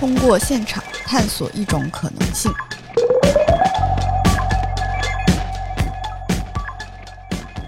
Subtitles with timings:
[0.00, 2.50] 通过现场探索一种可能性。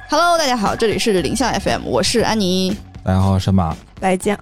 [0.08, 2.74] Hello，大家好，这里是零向 FM，我是安妮。
[3.04, 3.76] 大家好，神马。
[4.00, 4.34] 白酱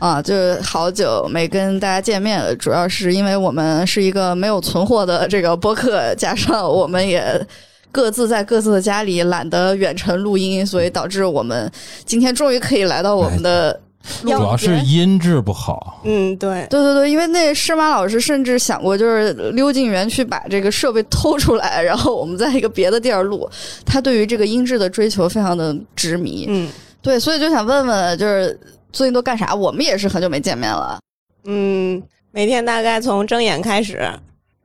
[0.00, 7.46] 啊，就是好久没跟大家见面了，主要是因为我们是一个没有存货的这个播客，加上我们也
[7.92, 11.70] 各自在各自的家里懒得远程录音，所以导致我们
[12.04, 13.80] 今天终于可以来到我们的
[14.22, 23.48] 主要是音质不好，嗯，对，对对对，因为那施马老师甚至想过，就是溜进园区把这个设备偷出来，然后我们在一个别的地儿录。
[23.84, 26.70] 他对于这个音质的追求非常的执迷，嗯
[27.02, 28.58] 对，所以就想问问，就是
[28.90, 29.54] 最近都干啥？
[29.54, 30.98] 我们也是很久没见面了。
[31.44, 34.10] 嗯，每天大概从睁眼开始，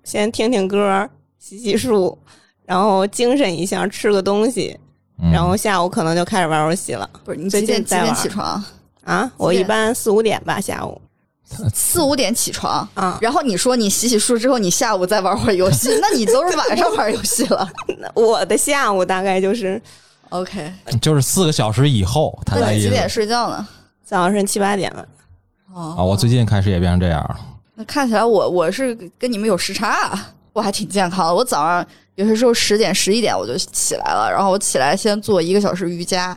[0.03, 2.16] 先听听歌，洗洗漱，
[2.66, 4.77] 然后精神一下，吃个东西，
[5.22, 7.09] 嗯、然后下午可能就开始玩游戏了。
[7.25, 8.63] 不是你最几点几点起床？
[9.06, 11.02] 啊，我一般四五点吧，下午
[11.73, 12.86] 四五点起床。
[12.95, 17.72] 啊，然后你说你洗洗漱之后，你下午再玩会儿游戏， 那你都是晚上玩游戏了。
[18.14, 19.81] 我的下午大概就是
[20.30, 23.66] OK，就是四个小时以后他那才几点睡觉呢？
[24.03, 25.08] 早上七八点了。
[25.73, 26.03] 哦啊。
[26.03, 27.40] 我最近开始也变成这样了，
[27.75, 31.36] 那看起来我我是跟你们有时差啊，我还挺健康的。
[31.36, 36.36] 我早上有些时候十点十一点我就起来了，然后我起来先做一个小时瑜伽，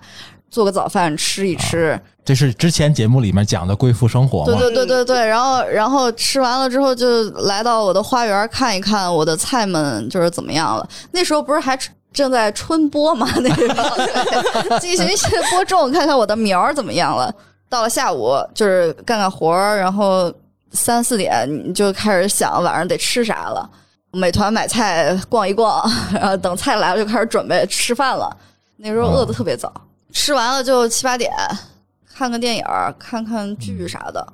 [0.51, 1.99] 做个早饭吃一吃。
[2.25, 4.47] 这是之前节目里面讲的贵妇生活吗？
[4.47, 10.87] 对对对对对，然后然后吃完了之后就来到我的花园看一看我的菜们就是怎么样了。
[11.13, 11.79] 那时候不是还
[12.13, 13.29] 正在春播吗？
[13.41, 13.97] 那时候
[14.69, 17.35] 对进行一些播种，看看我的苗儿怎么样了。
[17.71, 20.33] 到了下午就是干干活儿，然后
[20.73, 23.69] 三四点你就开始想晚上得吃啥了。
[24.13, 25.83] 美团买菜逛一逛，
[26.13, 28.35] 然后等菜来了就开始准备吃饭了。
[28.79, 29.73] 那时候饿的特别早，
[30.13, 31.31] 吃完了就七八点，
[32.07, 34.27] 看个电影儿，看看剧啥的，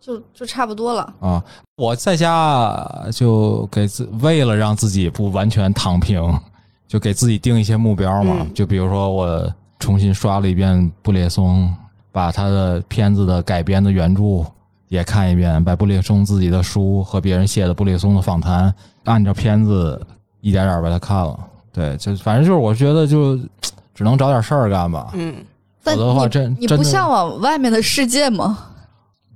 [0.00, 1.14] 就就差不多了。
[1.20, 1.42] 啊，
[1.76, 6.22] 我在家就给自为了让自己不完全躺平，
[6.86, 8.36] 就给自己定一些目标嘛。
[8.40, 11.74] 嗯就比如说我重新刷了一遍布列松，
[12.12, 14.44] 把他的片子的改编的原著
[14.88, 18.72] 也看一遍，把布列松自己的书和别人写的布列松的访谈，
[19.04, 20.00] 按照片子
[20.40, 21.40] 一点点把它看了。
[21.72, 23.38] 对，就反正就是我觉得就
[23.94, 25.34] 只能找点事儿干吧，嗯，
[25.80, 28.58] 否则的话你真真的你不向往外面的世界吗？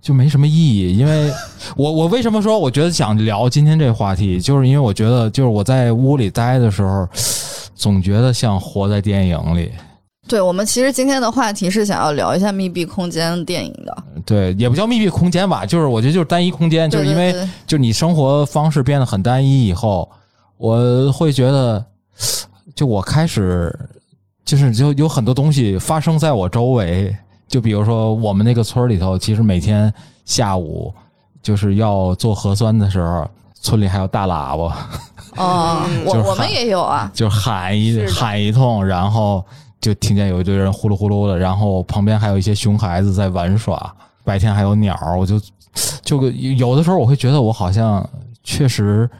[0.00, 1.32] 就没什么意义，因为
[1.76, 7.08] 我我为什么说我觉得想聊今天这话题，就是因为我觉得就是我在屋里待的时候，
[7.74, 9.72] 总觉得像活在电影里。
[10.28, 17.32] 对，我们其实今天的话题是想要聊一下密闭空间电影的，对，也不叫密闭空间吧，就是我觉得就是单一空间，就是因为
[17.66, 20.08] 就你生活方式变得很单一以后，
[20.56, 21.84] 我会觉得，
[22.74, 23.72] 就我开始
[24.46, 27.14] 就是就有很多东西发生在我周围，
[27.48, 29.92] 就比如说我们那个村里头，其实每天
[30.24, 30.94] 下午
[31.42, 33.28] 就是要做核酸的时候，
[33.60, 34.88] 村里还有大喇叭，
[35.36, 39.44] 哦，嗯 我我们也有啊，就喊一喊一通，然后
[39.80, 43.92] 就听见有一堆人呼噜呼噜的，然后旁边还有一些熊孩子在玩耍，
[44.24, 45.40] 白天还有鸟，我就
[46.02, 48.08] 就有的时候我会觉得我好像
[48.44, 49.10] 确实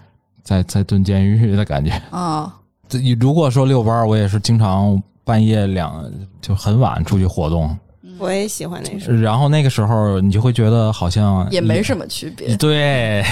[0.45, 1.91] 在在蹲监狱的感觉。
[2.11, 2.55] 啊、
[2.89, 6.09] 这如果说遛弯儿，我也是经常半夜两
[6.41, 7.77] 就很晚出去活动，
[8.17, 9.13] 我也喜欢那首。
[9.13, 12.57] 然后那个时候你就会觉得好像也没什么区别。
[12.57, 13.25] 对，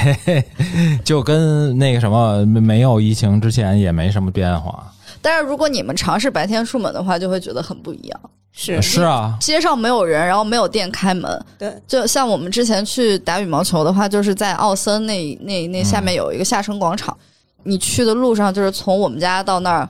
[1.05, 4.93] 就跟那个什么没没有疫情之前也没什么变化。
[5.23, 8.21] 但是如果你们尝试白天出门的话，就会觉得很不一样。
[8.51, 17.17] 是是啊，街上没有人，然后没有店开门，对，就像我们之前去打羽毛球的话，就是在奥森那那那下面有一个下沉广场，
[17.63, 19.89] 你去的路上就是从我们家到那儿，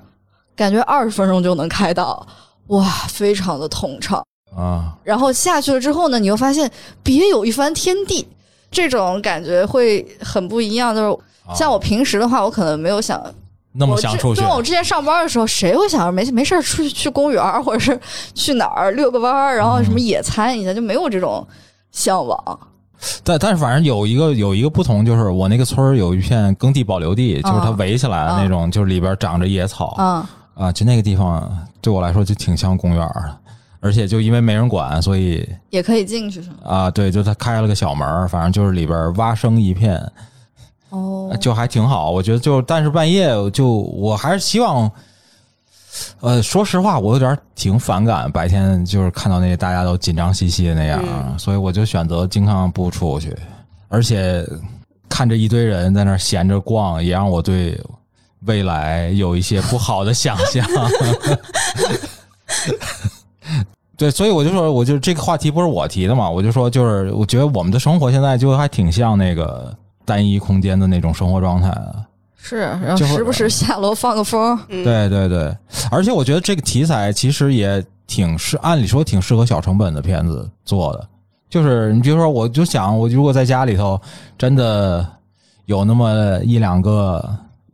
[0.56, 2.26] 感觉二十分钟就能开到，
[2.69, 4.25] 哇，非常的通畅。
[4.56, 6.70] 啊，然后下去了之后呢，你又发现
[7.03, 8.26] 别有一番天地，
[8.70, 10.94] 这种感觉会很不一样。
[10.94, 13.20] 就是啊像我平时的话，我可能没有想
[13.72, 17.99] 那么想出去对，我之前上班的时候，谁会想着没没事儿出去去公园，或者是
[18.32, 21.44] 去哪儿遛个弯儿，然后什么野餐一下，就没有这种
[21.90, 22.61] 向往。
[23.25, 33.37] 但但是反正有一个有一个不同，就是我那个村儿有一片耕地保留地，就是它围起来的那种，就是里边长着野草啊、啊，就那个地方对我来说就挺像公园儿的，
[33.81, 36.56] 而且就因为没人管，所以也可以进去是吗？
[36.65, 40.01] 啊，对，就他开了个小门儿，反正就是里边蛙声一片，
[40.91, 42.11] 哦，就还挺好。
[42.11, 44.91] 我觉得就但是半夜就我还是希望。
[46.21, 53.33] 呃，说实话，我有点挺反感白天就是看到那些大家都紧张兮兮的那样，嗯所以我就选择尽量不出去，
[53.87, 54.45] 而且
[55.09, 57.81] 看着一堆人在那儿闲着逛，也让我对
[58.46, 60.67] 未来有一些不好的想象。
[63.96, 69.73] 对，所以我就说，我就这个话题不是我提的嘛，我就说，就是我觉得我们的生活现在就还挺像那个
[70.05, 72.05] 单一空间的那种生活状态的。
[72.37, 74.58] 是，然后时不时下楼放个风。
[74.69, 75.56] 嗯，对对对，
[75.91, 81.08] 而且我觉得这个题材其实也挺适，按理说挺适合小成本的片子做的。
[81.49, 83.99] 就是你比如说，我就想，我如果在家里头
[84.37, 85.06] 真的
[85.67, 87.25] 有那么一两个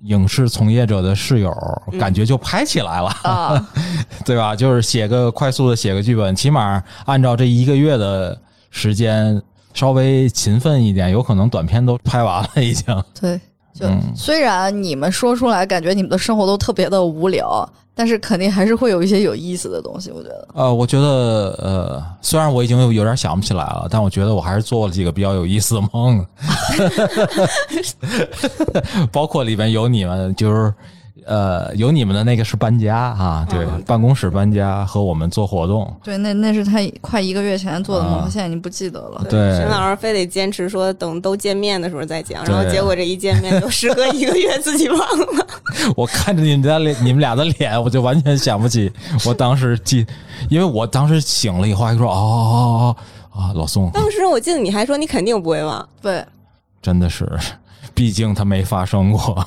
[0.04, 1.52] 影视从业者的室友，
[1.98, 3.08] 感觉就拍起来了。
[3.22, 3.68] 啊，
[4.24, 4.56] 对吧？
[4.56, 8.38] 就是写个快速的写个剧本，起码按照这一个月的
[8.70, 9.40] 时间，
[9.74, 13.04] 稍微勤奋一点，有可能短片都拍完了已经。
[13.20, 13.38] 对，
[13.74, 20.10] 就、嗯虽然你们说出来，感觉你们的生活都特别的无聊，但是肯定还是会有一些有意思的东西。
[20.10, 21.06] 我觉得，呃，我觉得
[21.62, 26.24] 呃，虽然我已经有有点想不起来了，但我觉得我还是做了几个比较有意思的梦，
[29.12, 30.72] 包括里边有你们，就是
[31.26, 39.24] 呃，有你们的那个是搬家啊，对，嗯办公室搬家和我们做活动，对，那那是他快一个月前做的梦，现在已经不记得了。
[39.28, 39.38] 对。
[39.56, 45.46] 沈老师非得坚持说等都见面的时候再讲，然后结果这一见面就时隔一个月自己忘了。
[45.94, 48.90] 我看着你们的脸，你们俩的脸，我就完全想不起
[49.26, 50.04] 我当时记，
[50.48, 52.96] 因为我当时醒了以后还说哦哦哦
[53.40, 53.90] 啊，老宋。
[53.92, 56.24] 当时我记得你还说你肯定不会忘，对，
[56.82, 57.28] 真的是，
[57.94, 59.46] 毕竟它没发生过。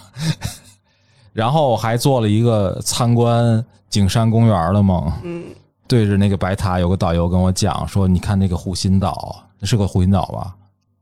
[1.34, 5.44] 然后还做了一个参观景山公园的梦，嗯，
[5.88, 10.56] 对着那个白塔，有个导游跟我讲说：“你看那个湖心岛，那是个湖心岛吧？”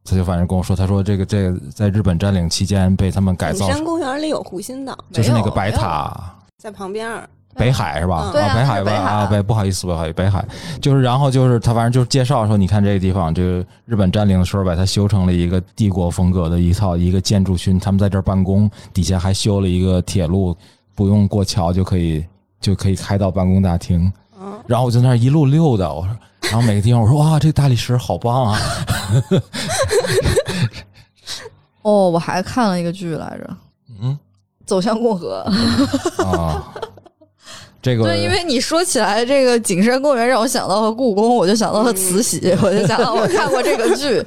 [0.05, 6.33] 他就反正跟我说，他说这个这个在日本占领期间被他们改造景，山公园里有湖心岛，就是那个白塔。
[6.57, 7.29] 在旁边儿。
[7.55, 8.17] 北海是吧？
[8.17, 10.45] 啊北海吧啊，北不好意思，不好意思，北海
[10.81, 20.55] 就是，然后就是他反正就是介绍说，你看这个地方，这个日本占领的时候把它修成了一个帝国风格的一套一个建筑群，他们在这儿办公，底下还修了一个铁路，
[20.95, 22.25] 不用过桥就可以
[22.59, 24.11] 就可以开到办公大厅。
[24.39, 26.17] 嗯，然后我就在那儿一路溜达，我说，
[26.49, 28.59] 然后每个地方我说哇，这个大理石好棒啊！
[31.83, 33.57] 哦，我还看了一个剧来着，
[34.01, 34.11] 嗯
[34.65, 35.45] 《走向共和》。
[36.25, 36.73] 啊，
[37.81, 44.23] 这个对，因为你说起来这个景山公园，让我想到了故宫，我就想到了慈禧，我就想到我看过这个剧，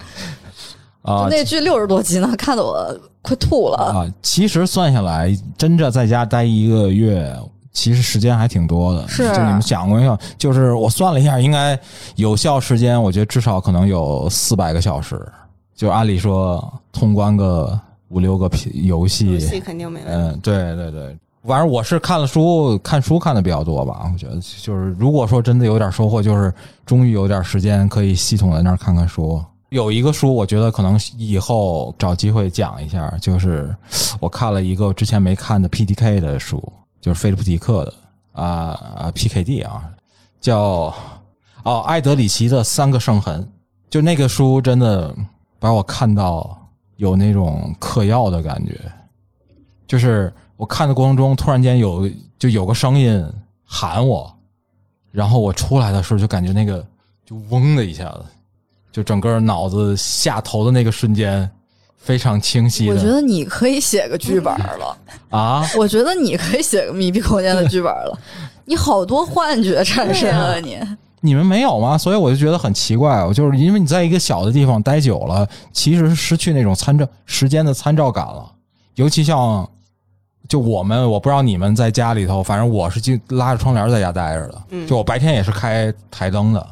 [1.02, 3.76] 啊，那剧六十多集呢，看得我快吐了。
[3.76, 7.32] 啊，其实算下来，真正在家待一个月，
[7.72, 9.06] 其实时间还挺多的。
[9.06, 10.18] 是就你们想过没有？
[10.36, 11.78] 就是我算了一下，应该
[12.16, 15.20] 有效时间，我觉得至少可能有四百个小时。
[15.76, 17.78] 就按理说，通关个
[18.08, 20.12] 五六个游戏，游戏肯定没问题。
[20.12, 21.16] 嗯，对对对。
[21.46, 24.10] 反正我是看了书，看书看的比较多吧。
[24.12, 26.52] 我觉得就是，如果说真的有点收获，就是
[26.86, 29.42] 终于有点时间可以系统在那儿看看书。
[29.68, 33.74] 有一个书，我觉得可能以后找机会讲一下，就是
[34.20, 36.62] 我看了一个之前没看的 PDK 的书，
[37.00, 37.92] 就是菲利普迪克的
[38.32, 39.84] 啊啊 PKD 啊，
[40.40, 40.94] 叫
[41.64, 43.46] 哦艾德里奇的三个圣痕。
[43.90, 45.14] 就那个书真的
[45.58, 46.56] 把我看到
[46.96, 48.80] 有那种嗑药的感觉，
[49.86, 52.08] 就是我看的过程中，突然间有
[52.38, 53.24] 就有个声音
[53.64, 54.32] 喊我，
[55.10, 56.84] 然后我出来的时候就感觉那个
[57.24, 58.24] 就嗡的一下子，
[58.92, 61.48] 就整个脑子下头的那个瞬间
[61.96, 64.96] 非常清晰我觉得你可以写个剧本了，
[65.30, 68.18] 啊，我觉得你可以写个密闭空间的剧本了。
[68.66, 70.78] 你好多幻觉产生了，你
[71.20, 71.98] 你们没有吗？
[71.98, 78.52] 所以我就觉得很奇怪，我就是因为你在一个小的地方待久了，其实是失去那种参照时间的参照感了。
[78.94, 79.68] 尤其像
[80.48, 86.66] 就我们，我不知道你们在家里头，反正我是就拉着窗帘在家待着的，嗯就我白天也是开台灯的，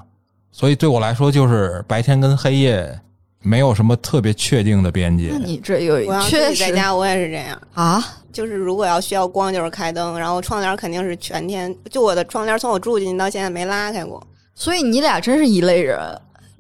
[0.51, 3.01] 所以对我来说就是白天跟黑夜
[3.41, 5.39] 没有什么特别确定的边界那。
[5.39, 7.61] 你这有确实在家，我也是这样。
[7.75, 11.75] 啊，就是如果要需要光，就是开灯，然后窗帘肯定是全天。
[11.91, 14.23] 就我的窗帘从我住进去到现在没拉开过。
[14.55, 15.99] 所以你俩真是一类人。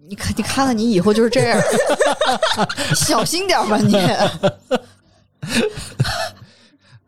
[0.08, 1.60] 你看，你看看，你以后就是这样，
[2.96, 3.96] 小心点吧你！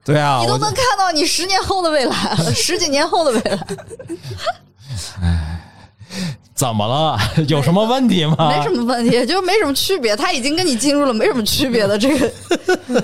[0.04, 3.66] 对啊，你都能看到你十年后的未来了， 十几年后的未来，
[5.22, 5.60] 哎
[6.54, 7.18] 怎么了？
[7.48, 8.48] 有什么问题吗？
[8.56, 10.14] 没什么问题，就是没什么区别。
[10.14, 12.32] 他已经跟你进入了没什么区别的这个，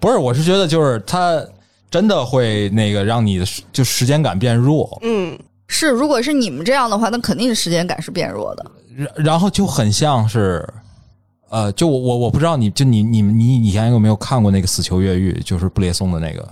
[0.00, 1.40] 不是，我是觉得就是他
[1.88, 8.66] 真的会那个让你的就时间感变弱，嗯，是如果是你们这样的话，那肯定是时间感是变弱的。
[8.96, 10.68] 然然后就很像是，
[11.54, 16.44] 呃，就我我我不知道你就你你你以前有没有看过那个《死囚越狱》，就是布列松的那个，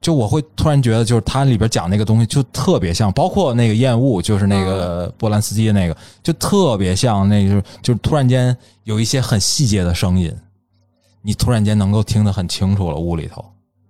[0.00, 10.34] 就我会突然觉得，就是它里边讲那个东西就特别像，包括那个厌恶，就是那个波兰斯基的那个，就特别像那个，就是突然间有一些很细节的声音，
[11.20, 13.44] 你突然间能够听得很清楚了，屋里头。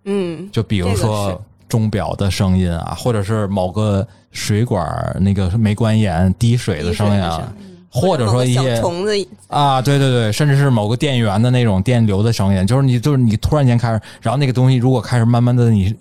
[0.07, 7.53] 嗯，就比如说钟表的声音啊，或者是某个水管儿那个没关严滴水的声音啊，
[7.91, 9.13] 或者说一些虫子，
[9.49, 15.95] 啊，对对对，甚至是某个电源的那种电流的声音，就是你就是你突然间开始，然后那个东西如果开始慢慢的你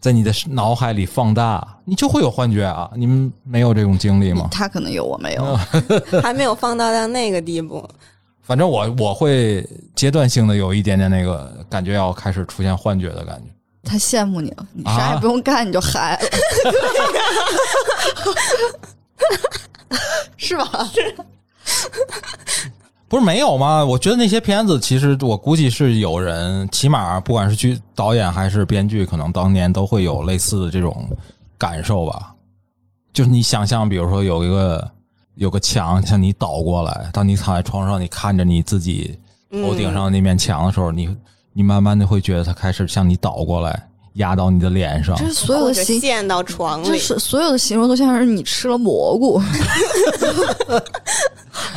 [0.00, 2.90] 在你的脑海里放大，你就会有幻觉啊。
[2.94, 4.48] 你们没有这种经历吗？
[4.52, 5.42] 他可能有，我没有。
[5.42, 5.58] 嗯
[6.22, 7.86] 还没有放大到那个地步。
[8.42, 13.44] 反正我我会阶段性的有一点点那个感觉要开始出现幻觉的感觉。
[13.82, 16.22] 他羡慕你了，你啊啥也不用干，你就嗨了，
[20.36, 20.64] 是吧？
[23.08, 23.84] 不是没有吗？
[23.84, 31.08] 我觉得那些片子其实我估计是有人，起码不管是剧导演还是编剧，可能当年都会有类似的这种
[31.58, 32.34] 感受吧。
[33.12, 34.88] 就是你想象，比如说有一个
[35.34, 39.18] 有个墙向你倒过来，当你躺在床上，你看着你自己
[39.50, 41.16] 头顶上那面墙的时候，你
[41.52, 45.26] 你慢慢的会觉得它开始向你倒过来，压到你的脸上就。
[45.26, 49.40] 是所有的形，陷到床里，就是所有的形容都像是你吃了蘑菇。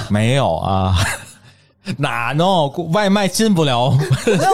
[0.09, 0.95] 没有啊，
[1.97, 3.97] 哪能外卖进不了，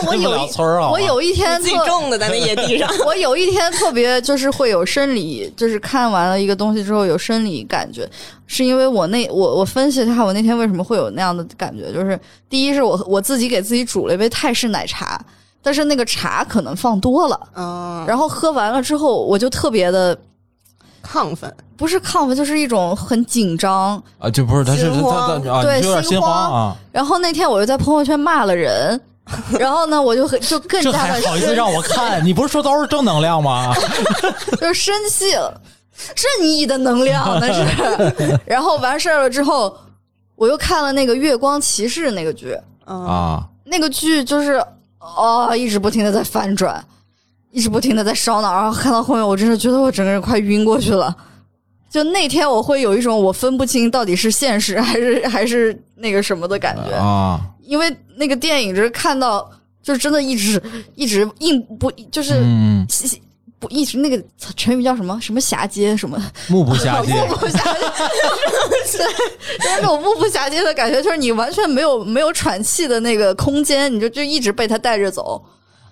[0.07, 0.89] 我有一 了村啊。
[0.89, 2.89] 我有一天自己特种的在那野地上。
[3.05, 8.09] 我有一天特别就是会有生理，就是看完了一个东西之后有生理感觉，
[8.47, 12.19] 是因为我那我我分析一下我那天为什么会有那样的感觉，就是
[12.49, 15.19] 第一是我我自己给自己煮了一杯泰式奶茶，
[15.61, 20.17] 但是那个茶可能放多了，嗯，然后喝完了之后我就特别的
[21.03, 24.01] 亢奋，不是亢奋，就是一种很紧张。
[24.17, 28.99] 啊，就不是，他是他对你就有点心心慌慌啊，然后那天我又在朋友圈骂了人，
[29.59, 32.23] 然后呢我就很就更加的还好意思让我看？
[32.25, 33.73] 你不是说都是正能量吗？
[34.59, 35.61] 就是生气了，
[36.15, 38.39] 正义的能量那是。
[38.45, 39.75] 然后完事儿了之后，
[40.35, 44.63] 我又看了那个《月光骑士》那个剧，嗯，啊，那个剧就是
[44.99, 46.83] 哦，一直不停的在翻转，
[47.51, 51.15] 一直不停的在烧脑，然后看到后面，我真的觉得我整个人快晕过去了。
[51.89, 59.49] 就那天我会有一种我分不清到底是现实还是还是那个什么的感觉，啊，因为那个电影就是看到，
[59.81, 60.61] 就是真的一直
[60.95, 62.41] 一直硬不就是。
[62.43, 62.85] 嗯，
[63.59, 64.21] 不一直那个
[64.55, 65.19] 成语叫什么？
[65.21, 67.79] 什么霞接什么目不暇接 目不暇接，
[68.97, 69.03] 对， 就是
[69.59, 75.43] 那种目不暇接的感觉，就是你完全没有没有喘气的那个空间，你就就一直被他带着走。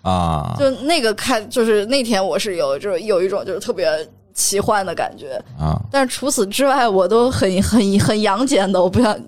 [0.02, 0.56] 啊。
[0.58, 3.86] 就那个看，就是那天我是有就是有一种就是特别
[4.34, 9.20] 奇幻的感觉，啊，但是除此之外，我都很很很阳间的，我不想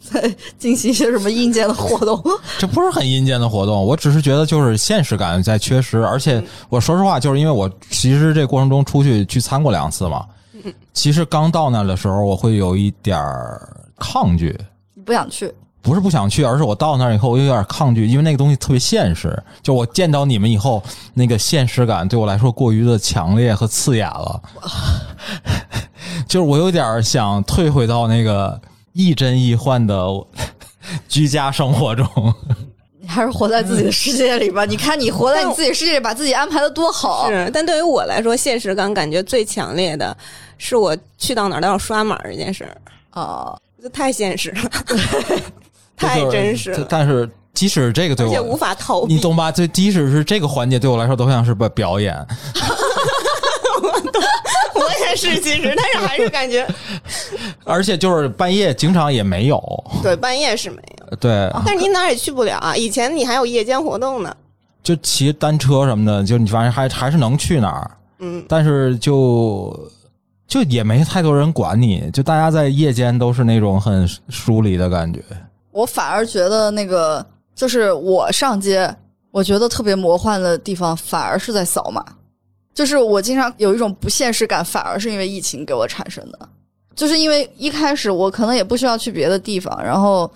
[0.00, 2.22] 再进行一些什么阴间的活动。
[2.58, 10.26] 这不是很阴间的活动，我只是觉得就是现实感在缺失，而且我说实话，就是因为我其实这过程中出去聚餐过两次嘛，
[10.92, 14.58] 其实刚到那的时候，我会有一点儿抗拒，
[15.04, 19.40] 不想去，不是不想去，而是我到那儿以后，我有点抗拒，因为那个东西特别现实。
[19.62, 20.82] 就我见到你们以后，
[21.14, 24.42] 那个现实感对我来说过于的强烈和刺眼了。
[26.28, 28.60] 就是我有点想退回到那个
[28.92, 29.94] 亦真亦幻的
[31.08, 32.06] 居家生活中。
[33.00, 34.64] 你还是活在自己的世界里吧。
[34.68, 37.28] 你看你活在你自己世界里，把自己安排的多好。
[37.28, 40.16] 是，但对于我来说，现实感感觉最强烈的
[40.58, 42.76] 是我去到哪儿都要刷码这件事儿，
[43.12, 44.70] 哦、这太现实了，
[45.96, 49.14] 太真实了，但是即使这个对我，也无，法逃避。
[49.14, 49.50] 你懂吧？
[49.50, 52.14] 就即使是这个环节对我来说都像是个表演。
[55.16, 56.66] 是，其实，但是还是感觉
[57.64, 59.62] 而且就是半夜经常也没有，
[60.02, 62.76] 对半夜是没有，对，但是你哪儿也去不了啊。
[62.76, 64.36] 以前你还有夜间活动呢，
[64.82, 69.78] 就骑单车什么的，就你反正还还是能去哪儿，嗯，但是就
[70.46, 75.22] 就也没太多人管你，就大家在夜间都是那种很疏离的感觉。
[75.72, 77.24] 我反而觉得那个
[77.54, 78.92] 就是我上街，
[79.30, 82.04] 我觉得特别魔幻的地方，反而是在扫码。
[82.80, 86.48] 就是我经常有一种不现实感，反而是因为疫情给我产生的。
[86.96, 90.30] 就是因为一开始我可能也不需要去别的地方，然后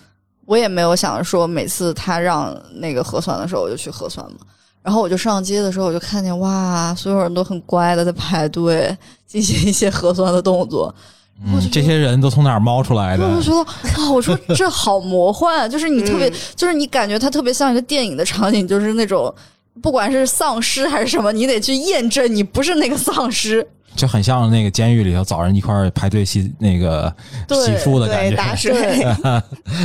[0.44, 4.40] 我也没有想说每次他让那个核酸的时候我就去核酸嘛。
[4.82, 8.94] 然后我就上街的时候，我就看见哇，所有人都很乖的在排队
[9.26, 10.94] 进行一些核酸的动作。
[11.42, 13.40] 嗯，这些人都从哪儿冒出来的我？
[13.40, 13.70] 就觉得
[14.04, 15.66] 啊，我说这好魔幻啊！
[15.66, 19.34] 就是你特别，嗯就是你感觉它特别像一个电影的场景，就是那种
[19.82, 23.66] 不管是丧尸 还是什么，你得去验证你不是那个丧尸。
[23.96, 27.14] 就很像那个监狱里头早上一块儿排队洗那个
[27.48, 28.36] 洗漱的感对，觉。
[28.36, 29.42] 打水，对，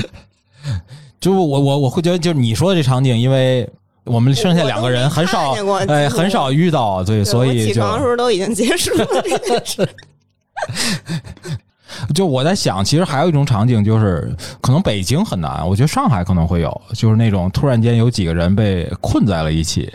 [1.21, 3.69] 就我我我会觉得，就是你说的这场景，因为
[4.05, 5.53] 我们剩下两个人很少
[5.87, 9.87] 哎很少遇到，对，对所以就起床的时候都已经结束了这件事。
[12.13, 19.91] 就我在想，其实还有一种场景，就是可能北京很难，我觉得上海可能会有，就是那种突然间有几个人被困在了一起，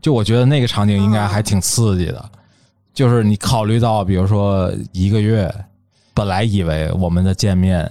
[0.00, 2.24] 就我觉得那个场景应该还挺刺激的，
[2.94, 5.52] 就是你考虑到，比如说一个月，
[6.14, 7.90] 本来以为我们的见面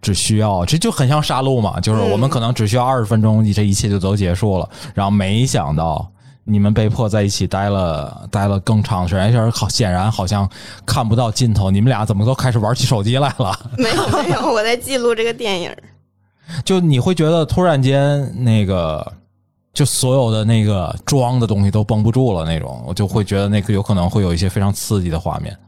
[0.00, 4.68] 只需要，这就很像杀戮嘛，就是我们可能只需要二十分钟，这一切就都结束了。
[4.94, 6.08] 然后没想到
[6.48, 10.48] 你们被迫在一起待了待了更长的时间，而且好显然好像
[10.86, 11.70] 看不到尽头。
[11.72, 13.58] 你们俩怎么都开始玩起手机来了？
[13.76, 15.74] 没有没有，我在记录这个电影。
[16.64, 19.12] 就你会觉得突然间那个，
[19.74, 25.58] 就所有的那个装的东西都绷不住了那种，我就会觉得那个有可能会有一些非常刺激的画面。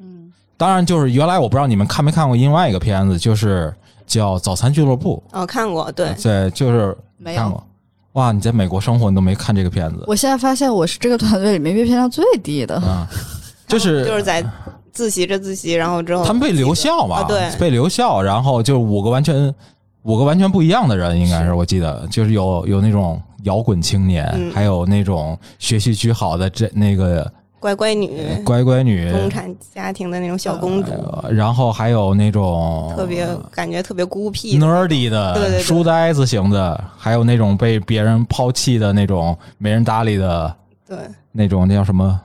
[0.00, 3.72] 嗯，当然，就是原来我不知道你们看没看过另外一个片子，就是
[4.08, 7.40] 叫《早餐俱乐部哦，看过，对》。，对，就是没有。
[7.40, 7.64] 看过。
[8.18, 12.74] 哇，你在美国生活，你都没看这个片子我现在发现我是这个团队里面阅片量最低的。
[12.80, 13.08] 啊？
[13.68, 14.44] 就是 就是在
[14.92, 19.54] 自习着自习，然后之后他们被留校嘛，啊对被留校，然后就五个完全
[20.02, 34.66] 五个完全不一样的人，应该是我记得，就是有有那种摇滚青年，嗯还有那种学习巨好的这那个乖乖女、乖乖女，中产家庭的那种小公主，呃然后还有那种特别感觉特别孤僻的。
[34.66, 35.60] nerdy 的对对对。
[35.60, 40.54] 书呆子型的，还有那种被别人抛弃的那种没人搭理的
[40.86, 40.96] 对，
[41.32, 42.20] 那种那叫什么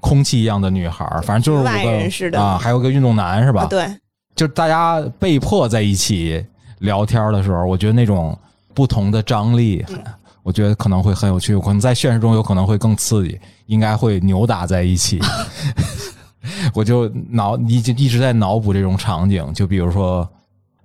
[0.00, 2.38] 空气一样的女孩，反正就是五局外人似的。
[2.38, 3.62] 个啊，还有个运动男是吧？
[3.62, 3.86] 啊对，
[4.34, 6.44] 就是大家被迫在一起
[6.80, 8.36] 聊天的时候，我觉得那种
[8.74, 9.98] 不同的张力，嗯
[10.42, 15.20] 我觉得可能会很有趣，可能在现实中有可能会更刺激，应该会扭打在一起。
[16.74, 20.28] 我就脑一直一直在脑补这种场景，就比如说，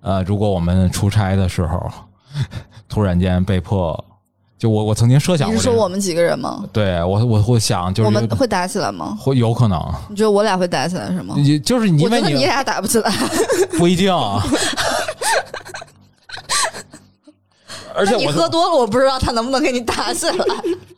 [0.02, 1.92] 呃，如果我们出差的时候，
[2.88, 4.06] 突然间被迫，
[4.60, 6.64] 就我我曾经设想你过你，是说我们几个人吗？
[6.72, 9.18] 对我我会想，就是我们会打起来吗？
[9.20, 11.34] 会有可能，你觉得我俩会打起来是吗？
[11.36, 13.12] 你就是因为你俩打不起来，
[13.80, 14.14] 不一定。
[17.98, 20.46] 而且你喝多了，我不知道他能不能给你打起来。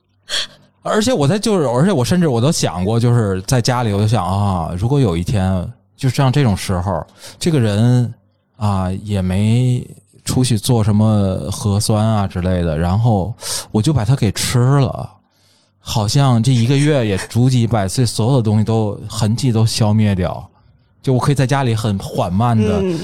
[0.83, 7.05] 而且我在就是，而且我甚至我都想过，就是在家里，我就想啊，如果有一天就像这种时候，
[7.37, 8.13] 这个人
[8.55, 9.85] 啊也没
[10.23, 13.33] 出去做什么核酸啊之类的，然后
[13.71, 15.09] 我就把它给吃了，
[15.79, 20.49] 好像这一个月也逐几百岁，所有的东西都痕迹都消灭掉，
[21.01, 22.99] 就我可以在家里很缓慢的，嗯，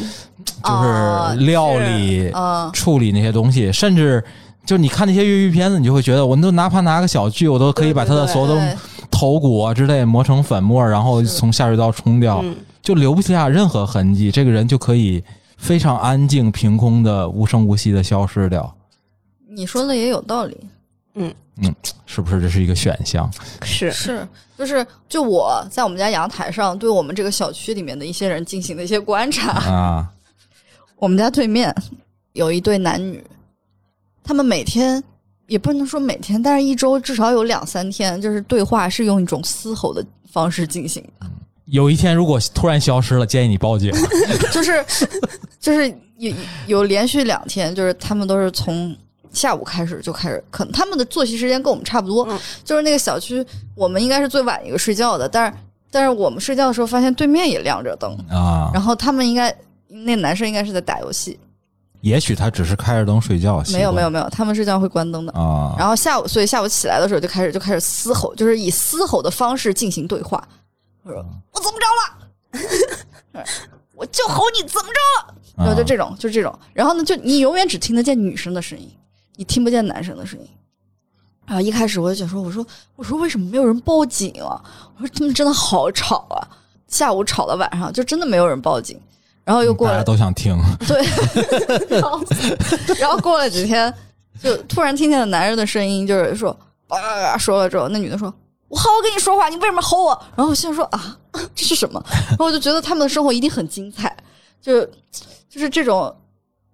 [0.63, 4.23] 就是料理、嗯，处理那些东西，甚至
[4.65, 8.77] 就你看那些越狱片子，你就会觉得，我都哪怕拿个小锯，我都可以把他的所有的
[9.09, 12.55] 头骨啊之类磨成粉末，然后从下水道冲掉，嗯。
[12.81, 15.23] 就留不下任何痕迹，这个人就可以
[15.57, 18.75] 非常安静、凭空的、无声无息的消失掉，
[19.49, 20.55] 你说的也有道理。
[22.15, 22.41] 是不是？
[22.41, 23.29] 这是一个选项
[23.63, 24.25] 是是，
[24.57, 29.51] 就是就我在我们家阳台上对我们这个小区里面的一些人进行的一些观察。
[29.51, 30.09] 啊？
[30.95, 31.75] 我们家对面
[32.31, 33.21] 有一对男女，
[34.23, 35.03] 他们每天
[35.47, 40.01] 也不能说每天，但是一周至少有两三天，就是对话是用一种嘶吼的
[40.31, 41.27] 方式进行的，
[41.65, 43.91] 有一天如果突然消失了，建议你报警。
[44.53, 44.85] 就是
[45.59, 46.33] 就是有
[46.67, 48.95] 有连续两天，就是他们都是从。
[49.35, 53.45] 下午开始就开始，可能他们的作息时间跟我们差不多，嗯就是那个小区，
[53.75, 55.57] 我们应该是最晚一个睡觉的，但是
[55.91, 59.55] 但是我们睡觉的时候发现对面也亮着灯，啊，然后他们应该
[59.87, 61.39] 那男生应该是在打游戏，
[62.01, 65.33] 也许他只是开着灯睡觉，没有没有没有，他们睡觉会关灯的。
[65.33, 70.41] 啊，然后下午，所以下午起来的时候就开始就开始嘶吼，就是以嘶吼的方式进行对话。
[71.03, 71.85] 我说我怎么着
[73.41, 73.43] 了？
[73.95, 75.33] 我就吼你怎么着了？
[75.57, 76.53] 然后就这种，就这种。
[76.73, 78.91] 然后呢，就你永远只听得见女生的声音，
[79.35, 80.47] 你听不见男生的声音。
[81.45, 84.59] 然后一开始我就想说，我说我说为什么没有人报警啊？
[84.97, 86.41] 我说他们真的好吵啊！
[86.87, 88.99] 下午吵到晚上，就真的没有人报警。
[89.43, 91.05] 然后又过了大家都想听， 对，
[91.99, 92.23] 然后
[92.97, 93.93] 然后过了几天，
[94.41, 98.33] 就突然听见了男人的声音，就是说啊，说了之后，那女的说
[98.67, 101.15] ：“我好好跟你说话，你为什么吼我？”然后我心想说：“啊，
[101.53, 104.17] 这是什么？”然后我就觉得他们的生活一定很精彩，
[104.59, 104.83] 就
[105.47, 106.15] 就是这种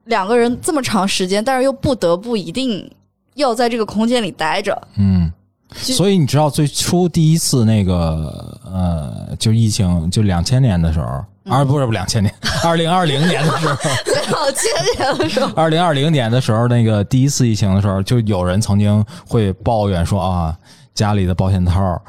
[0.05, 2.89] 两个人这么长时间，但是又不得不一定
[3.35, 5.31] 要在这个空间里待着，嗯。
[5.73, 11.05] 所以你知道最初第一次那个呃，就疫情就两千年的时候，
[11.45, 11.53] 嗯。
[11.53, 20.53] 二不是不两千年， 二零二零年的时候，两千年的时候，二零二零年的时候，那个第一次疫情的时候，就有人曾经会抱怨说啊，
[20.93, 22.01] 家里的保险套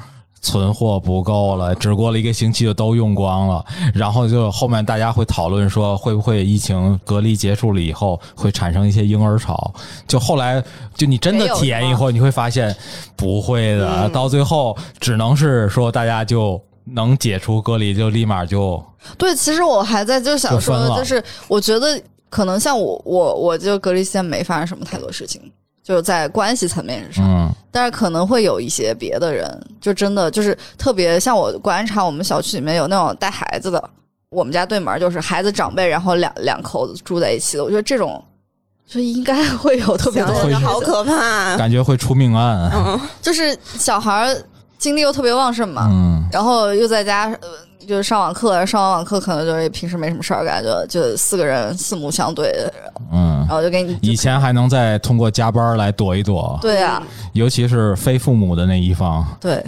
[0.43, 3.65] 存货不够了，只过了一个星期就都用光了。
[3.95, 9.73] 然后就后面大家会讨论说，会不会疫情隔离结束了以后会产生一些婴儿潮？
[10.07, 10.63] 就后来
[10.95, 12.75] 就你真的体验以后，你会发现
[13.15, 18.85] 不会的，嗯到最后只能是说大家就能解除隔离，就立马就
[19.17, 25.41] 对，其实我还在就想说就是我觉得可能像我我我就隔离期间没发生什么太多事情，
[25.85, 27.25] 就是在关系层面上。
[27.25, 33.83] 嗯但是可能会有一些别的人，就真的就是特别像我观察，我们小区里面有那种带孩子的，
[34.29, 38.23] 我们家对门就是孩子长辈，然后两两口子住在一起的，我觉得这种
[38.87, 41.57] 就应该会有特别多想的好可怕。
[41.57, 42.71] 感觉会出命案。
[42.75, 44.37] 嗯，就是小孩
[44.77, 47.49] 精力又特别旺盛嘛，嗯，然后又在家呃
[47.87, 52.67] 就是上网课，上完网课可能就是平时没什么事儿干，就就四个人四目相对，
[53.13, 53.33] 嗯。
[53.43, 57.03] 然，后就给你以前还能再通过加班来躲一躲，对啊，
[57.35, 59.27] 尤其是非父母的那一方。
[59.39, 59.63] 对，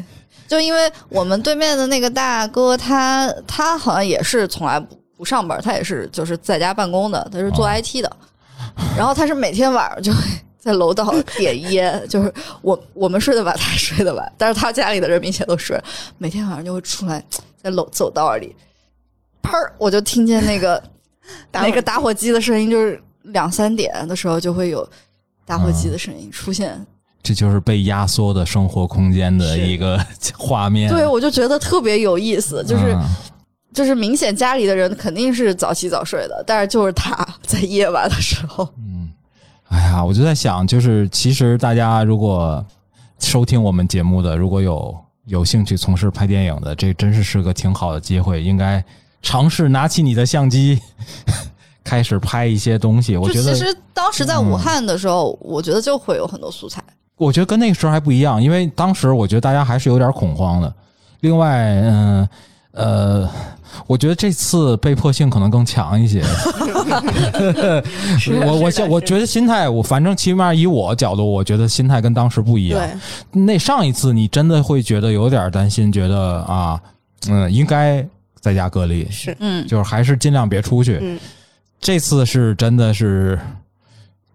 [0.48, 8.10] 就因为我们对面的那个大哥，他他好像也是从来不不上班，他也是就是在家办公的，他是做哦 IT 的，
[8.96, 10.18] 然后他是每天晚上就会
[10.64, 15.84] 在楼道点烟，就是我我们睡得晚，他睡得晚，但是他家里的人明显都睡了，
[16.16, 17.22] 每天晚上就会出来
[17.62, 18.56] 在楼走道里，
[19.76, 20.82] 我就听见那个
[21.52, 24.88] 打那个打火机的声音，就是两三点的时候就会有
[25.44, 26.82] 打火嗯机的声音出现。
[27.22, 30.02] 这就是被压缩的生活空间的一个
[30.38, 30.90] 画面。
[30.90, 33.02] 对，我就觉得特别有意思，就是、嗯
[33.74, 38.72] 就是明显家里的人肯定是早起早睡的，但是就是他在夜晚的时候，
[39.74, 42.64] 哎呀，我就在想，就是其实大家如果
[43.18, 48.82] 收听我们节目的，如果有有兴趣从事拍电影的，这真是是个挺好的机会，应该
[49.20, 50.78] 尝试拿起你的相机，
[51.82, 53.16] 开始拍一些东西。
[53.16, 56.80] 我觉得，其实当时在武汉的时候，我觉得就会有很多素材。
[57.16, 60.72] 我觉得跟那个时候还不一样，因为当时我觉得大家还是有点恐慌的。
[61.20, 62.28] 另外，嗯
[62.72, 63.30] 呃
[63.86, 66.22] 我觉得这次被迫性可能更强一些。
[68.46, 72.80] 我我现我觉得心态，我反正起码以我角度，我觉得心态跟当时不一样。
[73.32, 76.80] 那上一次你真的会觉得有点担心，觉得啊，
[77.28, 78.06] 嗯，应该
[78.40, 80.98] 在家隔离，是，嗯，就是还是尽量别出去。
[81.00, 81.18] 嗯，
[81.80, 83.38] 这次是真的是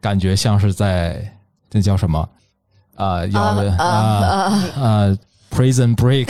[0.01, 1.33] 感觉像是在
[1.71, 2.27] 那叫什么
[2.95, 3.25] 啊？
[3.27, 5.17] 要啊啊啊啊！
[5.49, 6.27] 啊，Prison Break。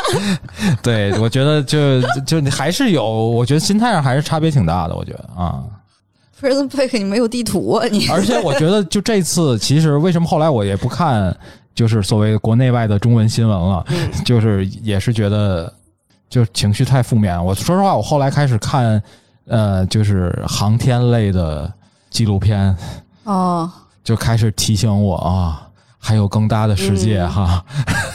[0.82, 4.94] 对，我觉得就就你还是有，我觉得心态上还是差别挺大的。
[4.94, 5.62] 我觉得啊
[6.40, 8.08] ，Prison Break，你没有地图啊你？
[8.08, 11.34] 而且我觉得就这次，其实为什么后来我也不看，
[11.74, 13.84] 就是所谓国内外的中文新闻了，
[14.24, 15.72] 就是也是觉得
[16.28, 17.42] 就是情绪太负面。
[17.44, 19.02] 我说实话，我后来开始看，
[19.46, 21.72] 呃，就是航天类的
[22.10, 22.74] 纪录片，
[23.24, 23.70] 哦，
[24.02, 25.68] 就开始提醒我啊，
[26.02, 27.64] 还有更大的世界嗯哈，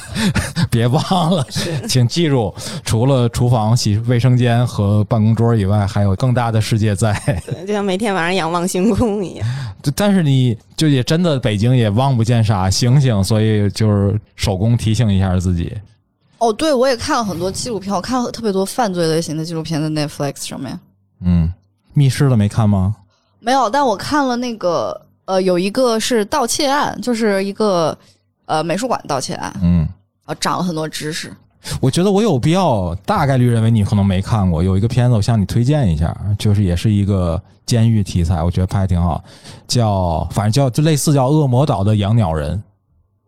[0.72, 1.46] 别忘了，
[1.88, 7.14] 请记住，除了厨房、洗卫生间和办公桌以外，还有更大的世界在。
[7.66, 9.48] 就像每天晚上仰望星空一样。
[9.96, 15.72] 但是你就也真的北京也望不见啥星星，所以就是手工提醒一下自己。
[16.40, 20.78] 哦，对，我也看了很多纪录片，我看了特别多犯罪类型的纪录片在 Netflix 上面。
[21.22, 21.54] 嗯，
[21.94, 22.96] 密室的没看吗？
[23.40, 27.98] 没有，但我看了那个，呃，有一个是盗窃案，就是一个
[28.46, 29.88] 呃美术馆盗窃案，嗯，
[30.26, 31.34] 啊，长了很多知识。
[31.82, 39.24] 我觉得我有必要大概率认为你可能没看过，有一个片子我向你推荐一下，就是也是一个监狱题材，我觉得拍的挺好，
[39.68, 42.62] 叫反正叫就类似叫《恶魔岛的养鸟人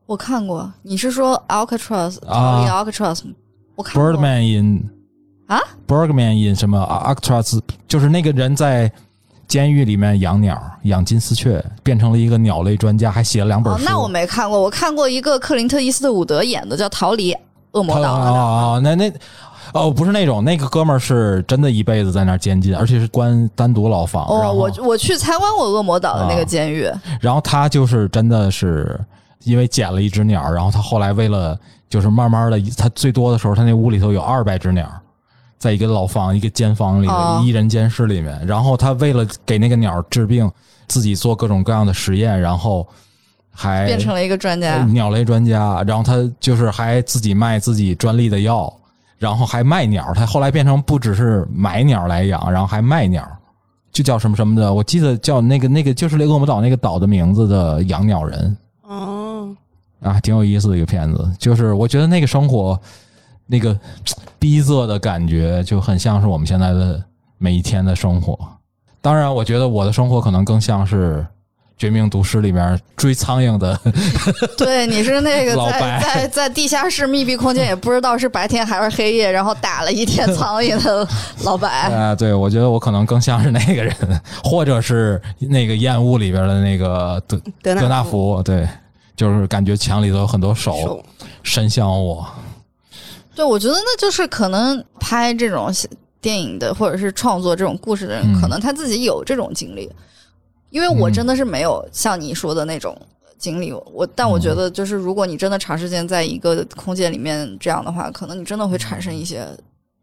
[0.06, 3.34] 我看过，你是说 Alcatraz 啊逃离 Alcatraz 吗？
[3.76, 4.04] 我看过。
[4.04, 4.90] Birdman in
[5.48, 8.92] 啊，Birdman in 什么 Alcatraz，就是那个人在
[9.48, 17.36] 监狱里面养鸟，养金丝雀，变成了一个鸟类专家，还写了两本书。，哦那我没看过，我看过一个克林特·伊斯特伍德演的，叫《逃离
[17.72, 19.14] 恶魔岛》哦哦，那那
[19.74, 24.26] 哦，不是那种，那个哥们儿是真的一辈子在那儿监禁，而且是关单独牢房。
[24.30, 26.90] 然哦，我我去参观过恶魔岛的那啊个监狱。
[27.22, 29.00] 然后他就是真的是
[29.44, 31.58] 因为捡了一只鸟，然后他后来为了
[31.90, 34.90] 就是慢慢的，他最多的时候他那屋里头有二百只鸟，
[35.58, 40.50] 在一个牢房一个监房里哦一人监室里面，然后他为了给那个鸟治病，
[40.88, 42.88] 自己做各种各样的实验，然后
[43.52, 48.72] 还变成了一个专家呃，鸟类专家，然后他就是还自己卖自己专利的药，
[49.18, 50.14] 然后还卖鸟。
[50.14, 53.28] 他后来变成不只是买鸟来养，然后还卖鸟，
[53.92, 54.72] 就叫什么什么的。
[54.72, 59.50] 我记得叫那个那个就是那恶魔岛那个岛的名字的养鸟人哦，
[60.02, 61.28] 啊，挺有意思的一个片子。
[61.40, 62.80] 就是我觉得那个生活
[63.48, 63.78] 那个
[64.38, 67.04] 逼仄的感觉就很像是我们现在的
[67.38, 68.38] 每一天的生活。
[69.02, 71.26] 当然，我觉得我的生活可能更像是。
[71.80, 73.80] 《绝命毒师》里面追苍蝇的
[74.58, 81.08] 对，你是那个在在 在地下室密闭空间，也不知道是白天还是黑夜，然后打了一天苍蝇的
[81.46, 81.70] 老白。
[81.70, 83.96] 啊，对，我觉得我可能更像是那个人，
[84.44, 88.68] 或者是那个烟雾里边的那个德德德纳福，对，
[89.16, 91.06] 就是感觉墙里头有很多手手
[91.44, 92.26] 伸向我。
[93.38, 95.72] 对，我觉得那就是可能拍这种
[96.20, 99.88] 电影的，或者是创作这种故事的人，嗯可能他自己有这种经历。
[100.72, 103.00] 因为我真的是没有像你说的那种
[103.38, 103.72] 经历。
[103.94, 109.48] 我但我觉得，就是如果你真的长时间在一个空间里面这样的话，可能你真的会产生一些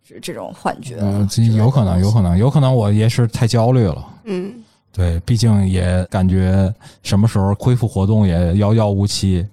[0.09, 0.97] 这这种幻觉。
[1.01, 4.07] 嗯，这有可能，有可能，有可能我也是太焦虑了。
[4.27, 4.55] 嗯，
[4.93, 9.45] 对，毕竟也感觉什么时候恢复活动也遥遥无期。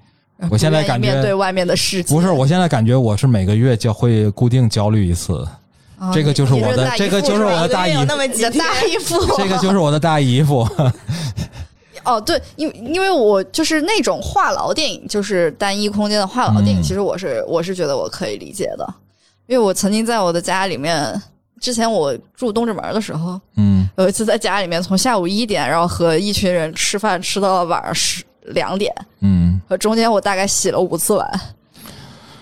[0.49, 5.47] 我现在感觉面对外面的世界不是，我现在感觉我是每个月就会固定焦虑一次。
[5.99, 10.67] 啊这个就是我的这个就是我的大姨有那么几个大姨夫，这个就是我的大姨夫。
[12.03, 18.93] 哦，对，因因为我就是那种话痨电影，就是单一空间的话痨电影，嗯其实我是我是觉得我可以理解的，
[19.45, 21.21] 因为我曾经在我的家里面，
[21.59, 31.41] 之前我住东直门的时候，嗯有一次在家里面从下午一点，然后和一群人吃饭吃到了晚上十两点，嗯，和中间我大概洗了五次碗，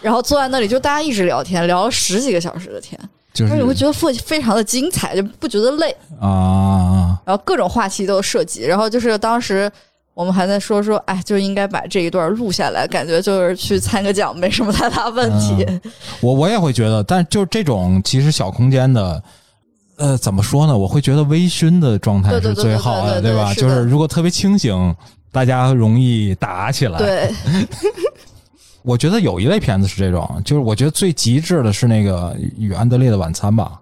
[0.01, 2.99] 然后坐在那里就大家一直聊天，聊了十几个小时的天，
[3.33, 5.95] 就是你会觉得非非常的精彩，就不觉得累。
[6.19, 9.71] 啊，然后各种话题都涉及，然后就是当时
[10.13, 15.65] 我们还在说说，哎，就应该把这一段录下来，感觉就是去参个奖没什么太大问题。
[16.21, 19.21] 我我也会觉得，但就是这种其实小空间的。
[20.01, 20.77] 呃，怎么说呢？
[20.77, 23.53] 我会觉得微醺的状态是最好的，对吧？
[23.53, 24.95] 就是如果特别清醒，
[25.31, 26.97] 大家容易打起来。
[26.97, 27.31] 对，
[28.81, 33.79] 我觉得有一类片子是这种，就是我觉得最极致的是那个《与安德烈的晚餐》吧。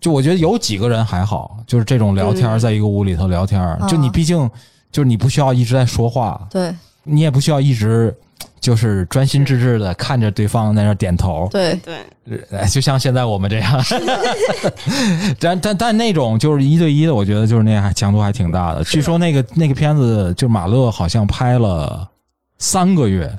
[0.00, 2.60] 就我觉得有几个人还好，就是这种聊天，嗯。
[2.60, 4.48] 在一个屋里头聊天，就你啊毕竟
[4.92, 6.72] 就是你不需要一直在说话，对
[7.08, 8.14] 你也不需要一直
[8.60, 11.96] 就是专心致志的看着对方在那点头，对，对，
[12.50, 13.82] 呃就像现在我们这样。
[15.40, 18.84] 但但但那种就是一对一的，我觉得就是那还强度还挺大的。
[18.84, 22.06] 据说那个那个片子，就马勒好像拍了
[22.58, 23.32] 三个月，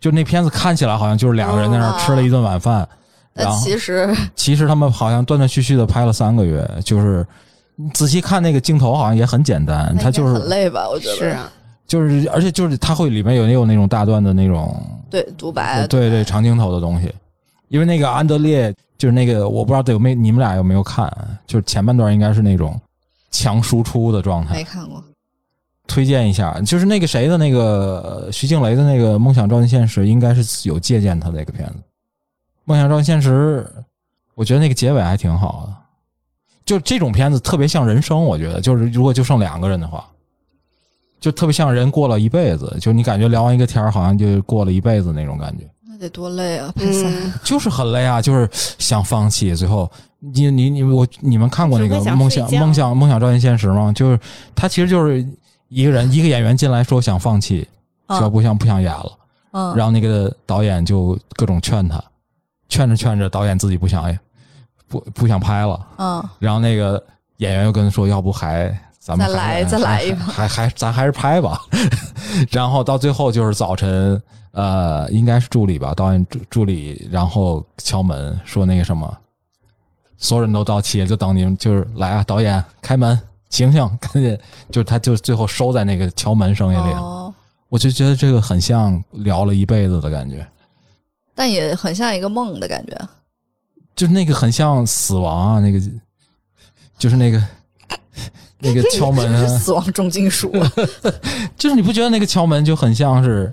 [0.00, 2.86] 就那片子看起来好像就是两个人在那吃了一顿晚饭，
[3.32, 7.26] 然但后其实 其实他们好像断断续续的拍了三个月，就是
[7.94, 10.88] 仔细看那个镜头好像也很简单，那应该它就是很累吧？
[10.88, 11.50] 我觉得是啊，
[11.88, 17.12] 就是而且就是它会里面有也有那种大段的那种对独白，对对长镜头的东西，
[17.68, 21.10] 因为那个安德烈就是那个我不知道有没你们俩有没有看，
[21.46, 22.78] 就是前半段应该是那种
[23.30, 25.02] 强输出的状态没，看过。
[25.86, 31.74] 推荐一下，就是那个谁的那个呃徐静蕾的那个《梦想照进现实》，应该是有借鉴他那个片子，
[32.66, 33.66] 《梦想照进现实》，
[34.34, 35.74] 我觉得那个结尾还挺好的，
[36.66, 40.06] 就这种片子特别像人生，我觉得就是如果就剩两个人的话。
[41.20, 45.64] 就特别像人过了一辈子，就你感觉聊完一个天儿，好像就过了一辈子那种感觉。
[45.84, 46.72] 那得多累啊！
[46.76, 49.54] 拍三嗯，就是很累啊，就是想放弃。
[49.54, 53.92] 最后，你你你我你们看过那个梦想梦想梦想照进现实吗？
[53.92, 54.20] 就是
[54.54, 55.26] 他其实就是
[55.68, 57.66] 一个人一个演员进来说想放弃，
[58.08, 59.12] 说嗯不想不想演了，
[59.52, 62.02] 嗯，然后那个导演就各种劝他，
[62.68, 64.18] 劝着劝着导演自己不想哎
[64.86, 67.02] 不不想拍了，嗯然后那个
[67.38, 68.72] 演员又跟他说要不还。
[69.08, 71.62] 咱们再来再来一个还还还咱还是拍吧。
[72.52, 79.10] 然后到最后就是早晨，呃，应该是助理吧，导演助助理，然后敲门说那个什么，
[80.18, 83.18] 所有人都到齐了，就等你们就是来啊，导演开门，
[83.48, 84.38] 醒醒，赶紧，
[84.70, 87.00] 就是他就最后收在那个敲门声音里了。
[87.00, 87.34] 哦，
[87.70, 90.46] 我就觉得这个很像聊了一辈子的感觉，
[91.34, 92.94] 但也很像一个梦的感觉。
[93.96, 95.80] 就是那个很像死亡啊，那个
[96.98, 97.42] 就是那个
[98.60, 100.52] 那个敲门啊，死亡重金属，
[101.56, 103.52] 就是你不觉得那个敲门就很像是，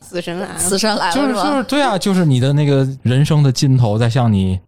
[0.00, 1.62] 死神来了，死神来了就是就是？
[1.64, 4.58] 对啊，就是你的那个人生的尽头在向你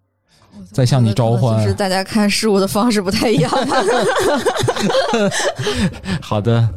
[0.72, 3.76] 在向你召唤就是大家看事物的方式不太一样吧？
[6.20, 6.68] 好的。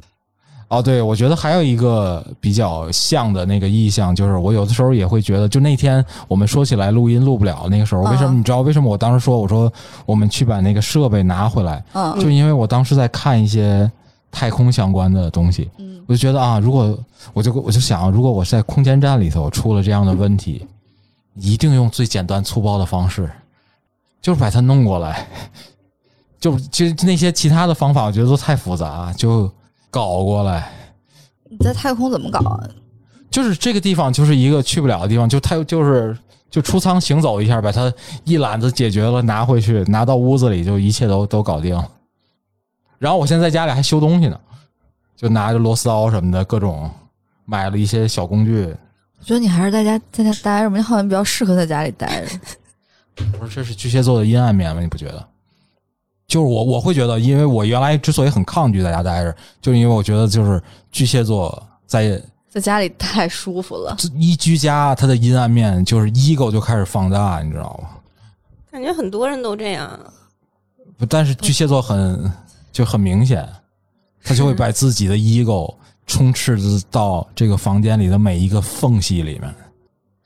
[0.69, 8.31] 哦，对，我觉得还有一个比较像的那个意象，就是我有的时候也会觉得，就那天我们说起来录音录不了，那个时候为什么？
[8.31, 9.71] 嗯你知道为什么我当时说我说
[10.05, 13.89] 我们去把那个设备拿回来，嗯就因为我当时在看一些
[14.29, 16.97] 太空相关的东西，嗯我就觉得啊，如果
[17.33, 20.67] 我就我就想，如果我是在空间站里头出了这样的问题，
[21.35, 23.29] 一定用最简单粗暴的方式，
[24.21, 25.25] 就是把它弄过来。
[26.39, 29.51] 就其实那些其他的方法，我觉得都太复杂，就
[29.89, 30.71] 搞过来。
[31.49, 32.67] 你在太空怎么搞啊？
[33.29, 36.17] 就是这个地方就是一个去不了的地方，就太就是
[36.49, 37.91] 就出舱行走一下，把它
[38.23, 41.91] 一揽子解决了，拿回去，拿到屋子里就一切都都搞定了。
[42.97, 44.39] 然后我现在在家里还修东西呢，
[45.15, 46.89] 就拿着螺丝刀什么的，各种
[47.45, 48.73] 买了一些小工具。
[49.19, 52.39] 我觉得你还是在家在家待着吧，你好像比较适合在家里待着。
[53.39, 54.81] 不是，这是巨蟹座的阴暗面吗？
[54.81, 55.27] 你不觉得？
[56.27, 60.61] 就是我我会觉得，因为我原来之所以很抗拒在家待着，就是因为我觉得就是
[60.91, 67.89] 巨蟹座在在家里太舒服了，一居家，它的阴暗面就是 ego 就开始放大，你知道吗？
[68.69, 69.97] 感觉很多人都这样。
[70.97, 72.29] 不但是巨蟹座很
[72.73, 73.47] 就很明显，
[74.21, 75.73] 他就会把自己的 ego
[76.05, 76.57] 充斥
[76.91, 79.55] 到这个房间里的每一个缝隙里面。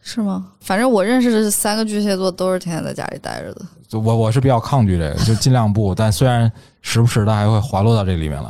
[0.02, 0.48] 是吗？
[0.62, 3.62] 反正我认识的三个巨蟹座都是天天在家里待着的。
[3.88, 5.94] 就我我是比较抗拒这个，就尽量不。
[5.96, 8.50] 但虽然时不时的还会滑落到这里面来，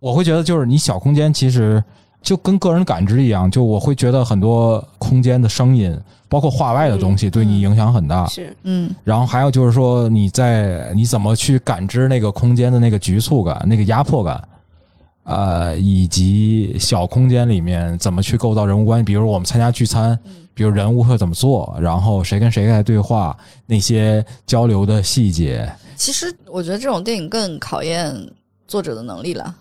[0.00, 1.82] 我会觉得就是你小空间其实
[2.20, 5.96] 就跟个人感知一样，就我会觉得很多空间的声音，
[6.28, 8.26] 包括话外的东西，对你影响很大。
[8.26, 14.42] 是嗯然后还有就是说你在你怎么去感知那个空间的那个局促感、那个压迫感，
[15.24, 20.18] 呃，以及小空间里面怎么去构造人物关系，比如我们参加聚餐，
[20.54, 23.36] 比如人物会怎么做，然后谁跟谁在对话，
[23.66, 28.14] 那些交流的细节，其实我觉得这种电影更考验
[28.66, 29.54] 作者的能力了，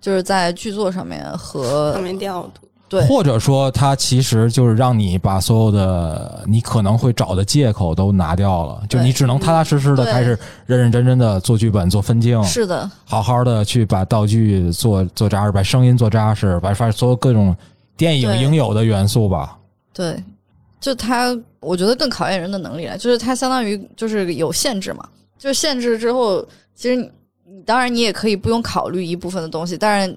[0.00, 3.04] 就是在剧作上面和画面调度，对。
[3.06, 17.56] 或者说它其实就是让你把所有的你可能会找的借口都拿掉了，就你只能踏踏实实的开始认认真真的做剧本、做分镜，是的，好好的去把道具做做扎实，把声音做扎实，把把所有各种
[17.96, 19.56] 电影应有的元素吧。
[19.92, 20.22] 对，
[20.86, 22.96] 就它，我觉得更考验人的能力了。
[22.96, 25.04] 就是它相当于就是有限制嘛，
[25.36, 26.46] 就是限制之后，
[26.76, 27.10] 其实你
[27.44, 30.16] 你当然你也可以不用考虑一部分的东西，当然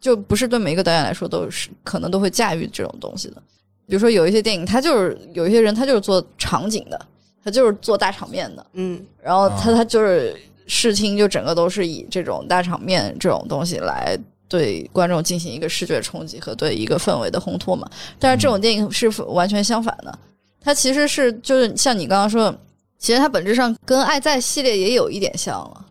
[0.00, 3.42] 就不是对每一个导演来说都是可能都会驾驭这种东西的。
[3.86, 6.98] 比如说有一些电影，他就是有一些人他就是做场景的，
[7.44, 10.34] 他就是做大场面的，嗯，然后他啊他就是
[10.66, 17.88] 视听就整个都是以这种大场面这种东西来对观众进行一个视觉冲击和对一个氛围的烘托嘛。
[18.18, 20.18] 但是这种电影是完全相反的，
[20.60, 22.54] 它其实是就是像你刚刚说，
[22.98, 25.86] 其实它本质上跟《爱在》系列也有一点像了。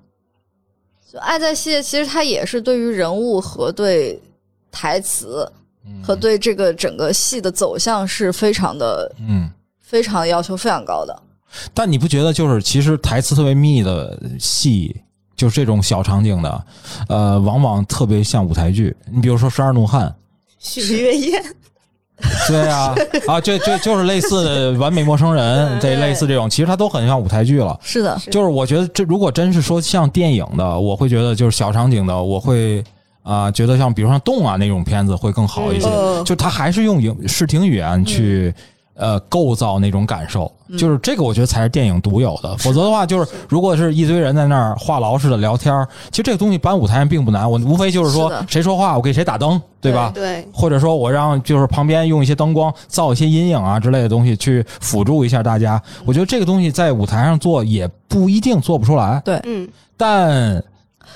[1.11, 4.21] 就《爱在》系列其实它也是对于人物和对
[4.71, 5.49] 台词
[5.85, 11.21] 嗯和对这个整个戏的走向是非常的嗯，非常要求非常高的。
[11.73, 14.93] 但你不觉得就是其实台词特别密的戏，
[15.35, 16.65] 就是这种小场景的，
[17.09, 18.95] 呃，往往特别像舞台剧。
[19.11, 20.07] 你比如说《十二怒汉》，
[20.59, 21.43] 许月燕，
[22.47, 22.95] 对啊，
[23.27, 27.77] 啊，这这就是类似的《完美陌生人 》嗯这类似这种，其实它都很像舞台剧了。
[27.83, 32.83] 是的，就是我觉得这如果真是说像电影的，我会觉得就是小场景的，我会
[33.23, 35.87] 啊、觉得像比如像动啊那种片子会更好一些。
[35.89, 38.53] 嗯就它还是用影视听语言去、
[38.95, 42.55] 呃构造那种感受，就是这个我觉得才是电影独有的。
[42.59, 50.11] 否则的话，就是如果是一堆人在那儿话痨似的聊天儿，其实这个东西搬舞台上并不难，我无非就是说是谁说话我给谁打灯，对吧？
[50.13, 55.81] 对，或者说我让就是旁边用一些灯光造一些阴影啊之类的东西去辅助一下大家。
[56.05, 59.39] 我觉得这个东西在舞台上做也不一定做不出来，对。
[59.43, 60.63] 嗯，但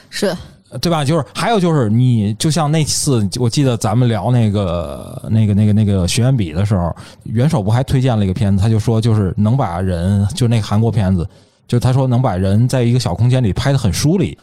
[0.09, 0.35] 是
[0.81, 1.03] 对吧？
[1.03, 11.27] 就是还有就是你就像那次我记得咱们聊那个那个那个那个学员比的时候，元首不还推荐了一个片子，他就说就是能把人就那个韩国片子。
[11.67, 14.35] 就他说能把人在一个小空间里拍的很疏离，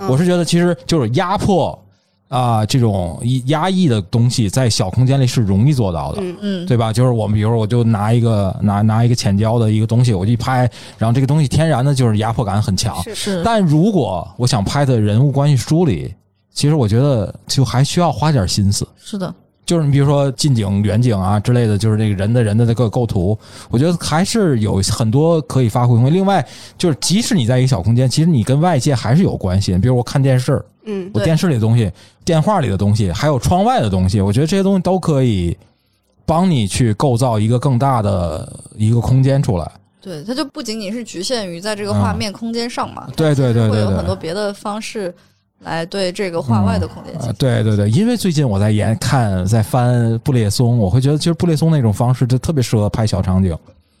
[0.00, 1.78] 嗯我是觉得其实就是压迫
[2.30, 6.92] 啊、这种压抑的东西在小空间里是容易做到的，嗯嗯，对吧？
[6.92, 13.02] 就是我们比如我就拿一个拿拿一个浅焦的一个东西，我就一拍，然后这个东西天然的就是压迫感很强。
[13.02, 16.14] 是是但如果我想拍的人物关系梳理，
[16.54, 18.86] 其实我觉得就还需要花点心思。
[18.96, 19.34] 是的，
[19.70, 23.38] 就是你比如说近景、远景啊之类的，就是这个人的人的这个构图，
[23.70, 26.12] 我觉得还是有很多可以发挥空间。
[26.12, 26.44] 另外，
[26.76, 29.78] 就是即使你在一个小空间，其实你跟外界还是有关系。
[29.78, 31.88] 比如我看电视，嗯我电视里的东西、
[32.24, 35.56] 电话里的东西，还有窗外的东西，我觉得这些东西都可以
[36.26, 39.70] 帮你去构造一个更大的一个空间出来。
[40.00, 45.14] 对，它就不仅仅是局限于在这个画面空间上嘛，对对对对对会有很多别的方式
[45.64, 53.56] 来对这个画外的空间对对对，因为最近我在研看在翻布列松，我会觉得其实布列松那种方式就特别适合拍小场景，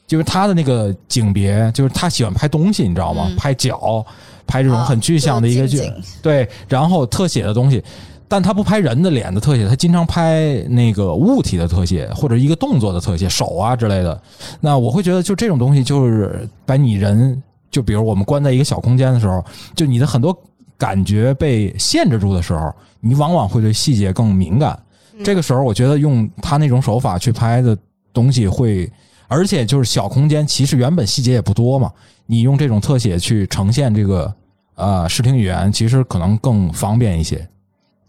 [0.06, 3.26] 就是他的那个景别，就是他喜欢拍东西，你知道吗？
[3.28, 4.04] 嗯拍脚，
[4.46, 5.82] 拍这种啊很具象的一个剧，
[6.22, 7.82] 对，然后特写的东西。
[8.26, 14.22] 但他不拍人的脸的特写，他经常拍那个物体的特写，或者一个动作的特写，手啊之类的。
[14.60, 17.42] 那我会觉得，就这种东西，就是把你人，
[17.72, 19.44] 就比如我们关在一个小空间的时候，
[19.74, 20.32] 就你的很多
[20.80, 24.82] 感觉被限制住的时候，你往往会对细节更敏感。
[25.22, 27.76] 这个时候，我觉得用他那种手法去拍的
[28.14, 28.90] 东西会，
[29.28, 31.92] 而且就是小空间，其实原本细节也不多嘛，
[32.24, 34.34] 你用这种特写去呈现这个
[34.76, 37.46] 呃视听语言，其实可能更方便一些。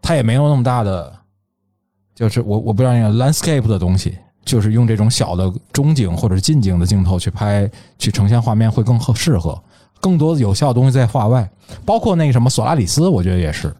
[0.01, 1.13] 它也没有那么大的，
[2.15, 7.69] 就是我我不知道那个 landscape 的东西，就是用这种小的中景或者近景的镜头去拍，
[7.99, 9.61] 去呈现画面会更合适合。
[10.01, 11.49] 更多的有效的东西在画外，
[11.85, 13.73] 包括那个什么索拉里斯，我觉得也是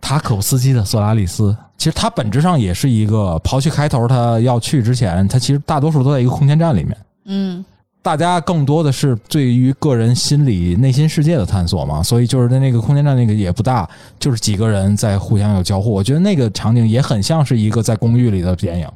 [0.00, 1.54] 塔可夫斯基的索拉里斯。
[1.76, 6.96] 其实它本质上也是一个，刨去开头他要去之前，他其实大多数都在一个空间站里面。
[7.24, 7.64] 嗯，
[8.00, 13.88] 大家更多的是对于个人心理内心世界的探索嘛，所以就是在那个空间站那个也不大，
[14.20, 15.90] 就是几个人在互相有交互。
[15.90, 18.88] 我觉得那个场景也很像是一个在公寓里的电影，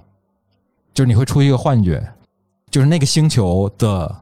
[0.94, 2.02] 就是你会出一个幻觉，
[2.70, 4.14] 就是那个星球的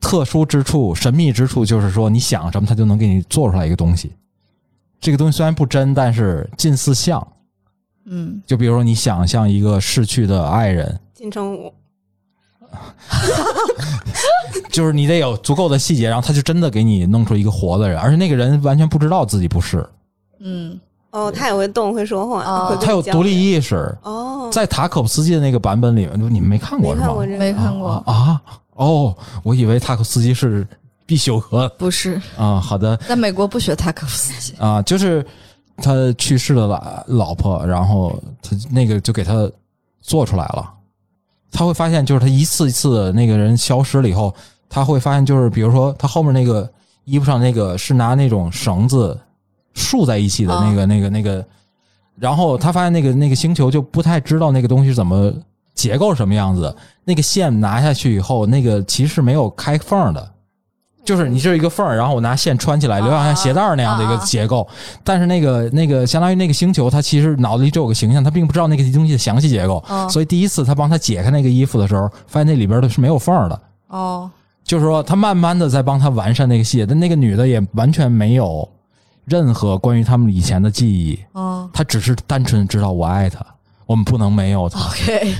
[0.00, 4.12] 特殊之处、神秘之处，就是说你想什么，它就能给你做出来一个东西。
[5.00, 7.26] 这个东西虽然不真，但是近似像。
[8.06, 11.72] 嗯，就比如说你想象一个逝去的爱人，金城武，
[14.72, 19.86] 就是你得有足够的细节，然后他就真的给你弄出一个活的人，而且那个人完全不知道自己不是，
[20.40, 20.80] 嗯，
[21.10, 23.76] 哦，他也会动，会说话，哦他有独立意识。
[24.02, 27.06] 哦，在塔可夫斯基的那个版本里面，你们没看过是吗？
[27.06, 28.40] 没看过这个，没看过，啊？
[28.74, 30.66] 哦，我以为塔可夫斯基是
[31.04, 32.60] 必修课不是，啊。
[32.60, 34.56] 好的在美国不学塔可夫斯基。
[34.58, 35.26] 啊，就是
[35.76, 39.50] 他去世的老老婆，然后他那个就给他
[40.00, 40.72] 做出来了。
[41.52, 44.32] 他会发现，就是他一次一次的那个人消失了以后，
[44.68, 46.70] 他会发现，就是比如说他后面那个
[47.04, 49.18] 衣服上那个是拿那种绳子
[49.74, 51.44] 束在一起的那个、那个、那个，
[52.16, 55.32] 然后他发现那个那个星球就不太知道那个东西怎么
[55.74, 56.74] 结构什么样子。
[57.04, 60.30] 那个线拿下去以后，那个其实没有开缝的，
[61.04, 64.68] 就是你这一个缝儿，然后我拿线穿起来，留下像鞋带那样的一个结构。
[65.02, 69.82] 但是那个那个相当于那个星球，它其实脑子里只有个形象，它并不知道那个东西的详细结构。
[69.88, 73.60] 哦所以第一次他帮他解开那个衣服的时候，发现那里边的是没有缝儿的。
[73.88, 74.30] 哦，
[74.62, 78.68] 就是说，他慢慢的在帮他完善那个细节，但那个女的也完全没有
[79.24, 81.68] 任何关于他们以前的记忆，哦。
[81.72, 83.44] 他只是单纯知道我爱他，
[83.86, 84.80] 我们不能没有他。
[84.88, 85.34] ，OK，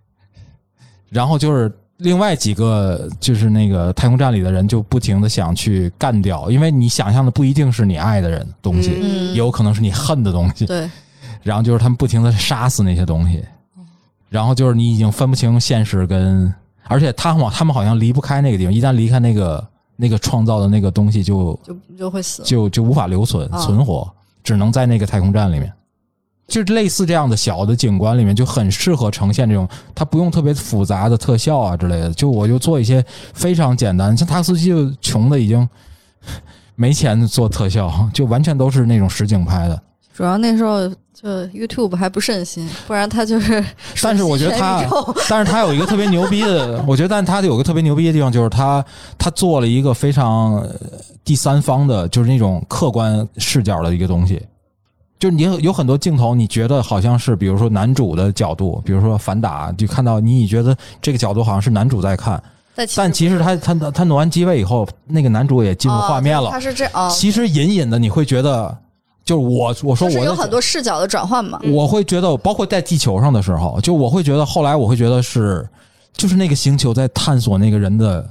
[1.10, 9.28] 然后就是另外几个，就是那个太空站里的人就不停的想去干掉，因为你想象的不一定是你爱的人东西，嗯。
[9.28, 10.66] 也有可能是你恨的东西。
[10.66, 10.88] 对，
[11.42, 13.44] 然后就是他们不停的杀死那些东西，
[14.28, 16.52] 然后就是你已经分不清现实跟，
[16.84, 19.66] 而且他们他们好像离不开那个地方，一旦离开那个
[20.00, 22.42] 那个创造的那个东西就，就就会死。
[22.42, 24.10] 就就无法留存啊存活，
[24.42, 25.70] 只能在那个太空站里面。
[26.48, 35.68] 就是类似这样的小的景观里面，就很适合呈现这种，它不用特别复杂的特效啊之类的，就我就做一些非常简单，像塔斯基就穷的已经
[36.74, 39.80] 没钱做特效，就完全都是那种实景拍的。
[40.20, 43.64] 主要那时候就 YouTube 还不盛行，不然他就是。
[44.02, 44.84] 但是我觉得他
[45.30, 48.84] 但是他有一个特别牛逼的， 我觉得，但他有个特别牛逼的地方，就是他
[49.16, 50.76] 他做了一个非常呃
[51.24, 54.42] 第三方的，就是那种客观视角的一个东西。
[55.18, 62.42] 就是你有有很多镜头，你觉得好像是，比如说男主的角度，比如说反打，就看到你，你觉得这个角度好像是男主在看，
[62.74, 66.60] 但但其实他他他挪完机位以后，那个男主也进入画面了哦他。
[66.60, 68.76] 是这其实隐隐的你会觉得，
[69.30, 71.60] 就是我我说我是有很多视角的转换嘛。
[71.72, 75.68] 我会觉得，包括在地球上的时候，就我会觉得，后来我会觉得是，
[76.12, 78.28] 就是那个星球在探索那个人的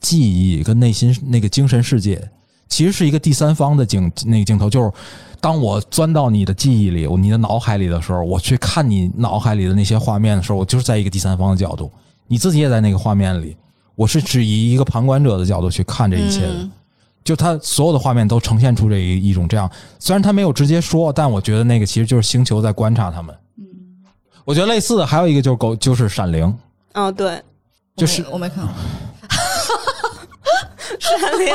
[0.00, 2.20] 记忆跟内心那个精神世界，
[2.68, 4.90] 其实是一个第三方的镜那个镜头，就是
[5.40, 11.88] 当我钻到你的记忆里、你的脑海里的时候，我去看你脑海里的那些画面的时候，我就是在一个第三方的角度，
[12.26, 13.56] 你自己也在那个画面里，
[13.94, 16.54] 我是只以一个旁观者的角度去看这一切的。
[16.54, 16.72] 嗯
[17.24, 19.68] 就他所有的画面都呈现出这一一种这样，
[19.98, 23.34] 虽然他没有直接说，但我觉得那个其实就是星球在观察他们。
[23.58, 23.64] 嗯
[24.44, 26.44] 我觉得类似的还有一个就是狗，就是《闪灵》，
[27.00, 27.40] 哦，对，
[27.96, 28.74] 就是我没我没看过，
[31.00, 31.54] 闪灵，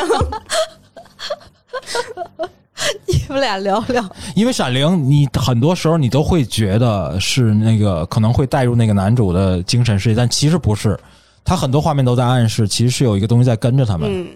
[3.05, 4.03] 你们俩聊聊。
[4.35, 10.99] 因为《闪灵》，你很多时候你都会觉得是那个可能会带入那个男主的精神世界，但其实不是。
[11.45, 14.27] 他很多画面都在暗示，其实是有一个东西在跟着他们，嗯，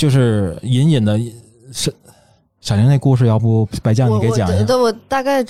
[0.00, 1.20] 就是隐隐的。
[1.72, 1.90] 是
[2.62, 4.60] 《闪灵》那故事，要不白酱你给讲一下？
[4.60, 5.44] 我对我大概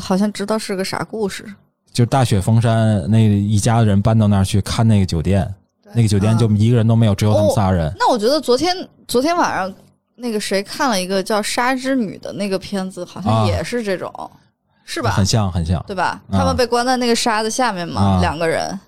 [0.00, 1.44] 好像知道是个啥故事。
[1.92, 5.52] 就是大雪封山，那一家人搬到那儿去看那个酒店，
[5.94, 7.92] 那个酒店就一个人都没有，只有他们仨人。
[7.98, 8.74] 那我觉得昨天
[9.08, 9.74] 昨天晚上
[10.14, 14.12] 那个谁看了一个叫《沙之女》的那个片子，好像啊也是这种，
[14.84, 15.26] 是吧很？
[15.26, 15.84] 像，很像。
[15.86, 16.22] 对吧？
[16.30, 18.78] 啊他们被关在那个沙子下面嘛，啊两个人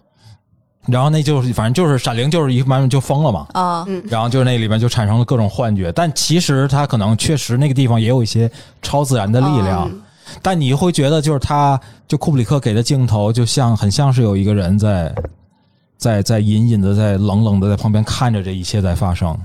[0.87, 3.47] 然后那就是反正就是闪灵，就是一完就疯了嘛。
[3.53, 8.51] 啊，嗯然后就是那里面就产生了各种幻觉，但其实他可能确实那个地方也有一些
[8.81, 10.03] 超自然的力量，嗯
[10.41, 15.13] 但你会觉得就是他就库布里克给的镜头就像很像是有一个人在
[15.97, 19.37] 在在隐隐的在冷冷的在旁边看着这一切在发生，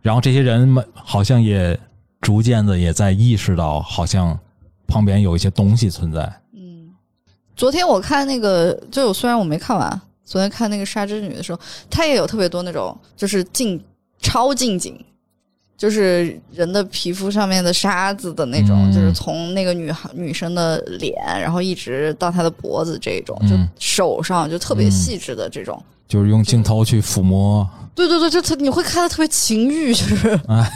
[0.00, 1.78] 然后这些人们好像也
[2.20, 4.38] 逐渐的也在意识到好像
[4.86, 6.20] 旁边有一些东西存在。
[6.54, 6.90] 嗯。
[7.54, 10.00] 昨天我看那个，就虽然我没看完，
[10.32, 11.60] 昨天看那个《沙之女》的时候，
[11.90, 13.78] 她也有特别多那种就是近
[14.18, 14.98] 超近景，
[15.76, 25.78] 就是人的皮肤上面的沙子的那种，嗯就是从那个女孩女生的脸，然后一直到她的脖子这种，就嗯手上就特别嗯细致的这种，
[26.08, 27.68] 就是用镜头去抚摸。
[27.94, 30.28] 对对对，就特你会看的特别情欲，就是。
[30.48, 30.66] 啊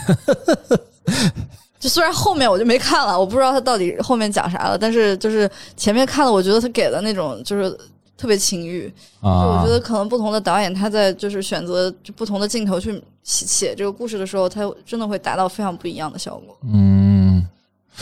[1.79, 7.75] 就虽然后面我就没看了，我不知道他到底后面讲啥了，但是就是前面看了，我觉得他给的那种就是
[8.17, 8.89] 特别情欲。
[9.23, 12.93] 就我啊觉，得可能不同的导演他在就是选择就不同的镜头去
[13.23, 16.57] 写写这个故事的时候，他真的会达到非常不一样的效果。
[16.73, 17.47] 嗯，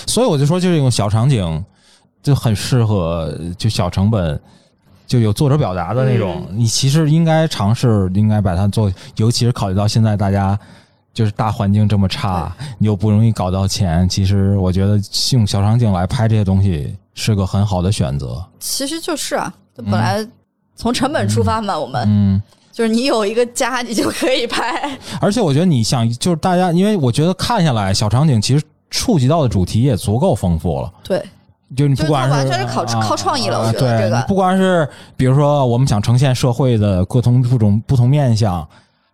[0.06, 1.64] 所以我就说，就这种小场景
[2.22, 4.40] 就很适合就小成本。
[5.06, 10.58] 就有作者表达的那种，你其实应该尝试，应该把它做，尤其是考虑到现在大家
[11.12, 14.98] 就是大环境这么差，你又不容易搞到钱，其实我觉得
[15.32, 18.42] 用小场景来拍这些东西是个很好的选择。
[18.58, 20.26] 其实就是啊，就本来
[20.74, 24.98] 从成本出发嘛，我们嗯，就是你有一个家，你就可以拍。
[25.20, 30.92] 而且我觉得你想，就是大家，因为我觉得看下来，小场景其实触及到的主题也足够丰富了。
[31.02, 31.24] 对，
[31.76, 38.66] 就你不管是完全是靠啊靠创意了啊我觉得这个不管是比如说我们想呈现社会的各同不同不同面相，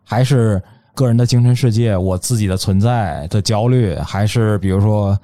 [0.04, 0.62] 还是
[0.94, 5.18] 个人的精神世界，我自己的存在的焦虑，还是比如说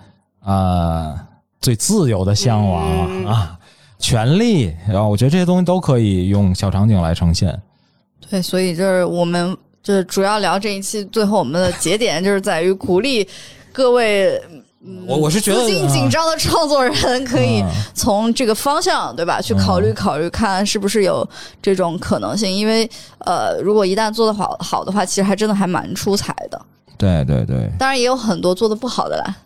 [0.44, 1.18] 呃
[1.60, 3.55] 最自由的向往、嗯啊，
[3.98, 7.58] 权利，然后我觉得这些东西都可以用小场景来呈现。
[8.28, 13.26] 对，所以就是我们就是主要聊这一期，最后我们的节点 就是在于鼓励
[13.72, 14.40] 各位。
[14.48, 14.62] 嗯
[15.04, 19.40] 我我是觉得资金紧张的创作人可以嗯从这个方向，对吧？
[19.40, 21.28] 去考虑嗯考虑，看是不是有
[21.60, 22.48] 这种可能性。
[22.48, 22.88] 因为
[23.18, 26.62] 呃，如果一旦做的好好的话，其实还真的还蛮出彩的。
[26.96, 29.36] 对对对，当然也有很多做的不好的啦，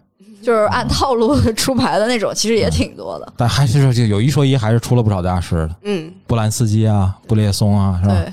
[0.43, 3.33] 就是按套路 出牌的那种，其实也挺多的。
[3.37, 8.15] 但还是就有一说一，还是出了不少大师的，嗯，布兰斯基啊，布列松啊，是吧？
[8.15, 8.33] 对，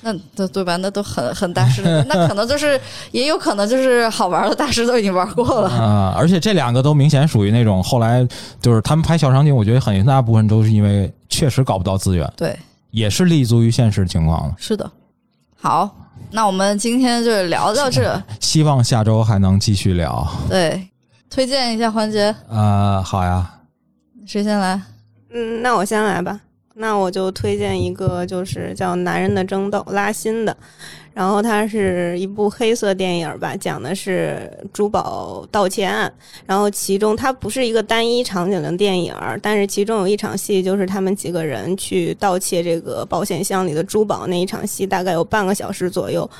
[0.00, 0.76] 那对对吧？
[0.76, 2.80] 那都很很大师，那可能就是
[3.10, 5.68] 也有可能就是好玩的大师都已经玩过了。
[5.70, 8.26] 啊、而且这两个都明显属于那种后来
[8.60, 12.56] 就是他们拍小场景，我觉得很大部分都是因为确实搞不到资源，对，
[12.92, 14.54] 也是立足于现实情况的。
[14.56, 14.88] 是的。
[15.60, 15.90] 好，
[16.30, 18.22] 那我们今天就聊到这。
[18.38, 20.24] 希望下周还能继续聊。
[20.48, 20.88] 对，
[21.30, 23.48] 推荐一下环节，啊，好呀，
[24.26, 24.80] 谁先来？
[25.30, 26.40] 嗯，那我先来吧。
[26.74, 30.56] 那我就推荐一个，就是叫《男人的争斗》，拉新的。
[31.12, 36.12] 然后它是一部黑色电影吧，讲的是珠宝盗窃案。
[36.46, 39.12] 然后其中它不是一个单一场景的电影，
[39.42, 46.30] 但是其中有一场戏就是他们几个人去盗窃这个保险箱里的珠宝，那一场戏大概有半个小时左右，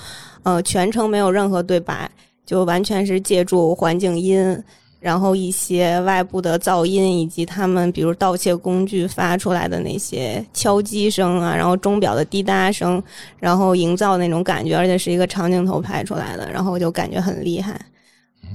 [0.45, 2.09] 呃，全程没有任何对白，
[2.49, 4.65] 就完全是借助环境音。
[5.01, 13.01] 然后一些外部的噪音，以及他们比如盗窃工具发出来的那些敲击声啊，然后钟表的滴答声，
[13.39, 17.81] 然后营造那种感觉，而且是一个长镜头拍出来的，然后就感觉很厉害，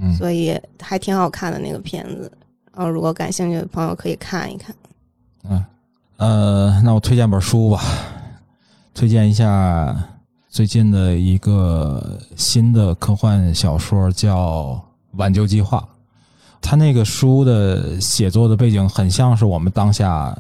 [0.02, 2.30] 嗯所以还挺好看的那个片子。
[2.76, 4.76] 然后如果感兴趣的朋友可以看一看。
[5.50, 5.64] 嗯，
[6.18, 7.82] 呃，那我推荐本书吧，
[8.94, 9.96] 推荐一下
[10.54, 14.68] 最近的一个新的科幻小说，叫
[15.14, 15.80] 《挽救计划》。
[16.62, 20.38] 他那个书的写作的背景很像是我们当下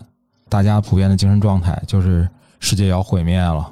[0.47, 3.67] 大家普遍的精神状态，就是世界要毁灭了，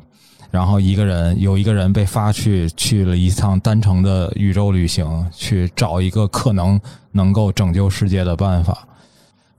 [0.50, 6.82] 然后一个人有一个人被发去去了一趟单程的宇宙旅行，去找一个可能
[7.12, 8.88] 能够拯救世界的办法。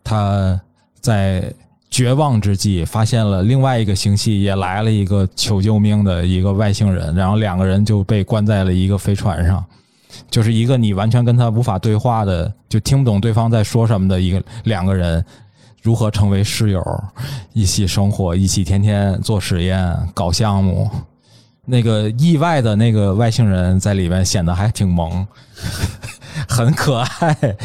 [0.03, 0.61] 他
[0.99, 1.55] 在
[1.93, 9.63] 绝望之际，发现了另外一个星系也来了一个求救命的一个外星人，然后两个人就被关在了一个飞船上，
[10.31, 15.23] 就是一个你完全跟他无法对话的，就听不懂对方在说什么的一个两个人，
[15.83, 16.83] 如何成为室友，
[17.53, 20.91] 一起生活，一起天天做实验、搞项目。
[21.67, 25.25] 那个意外的那个外星人在里面显得还挺萌，
[26.49, 27.57] 很可爱。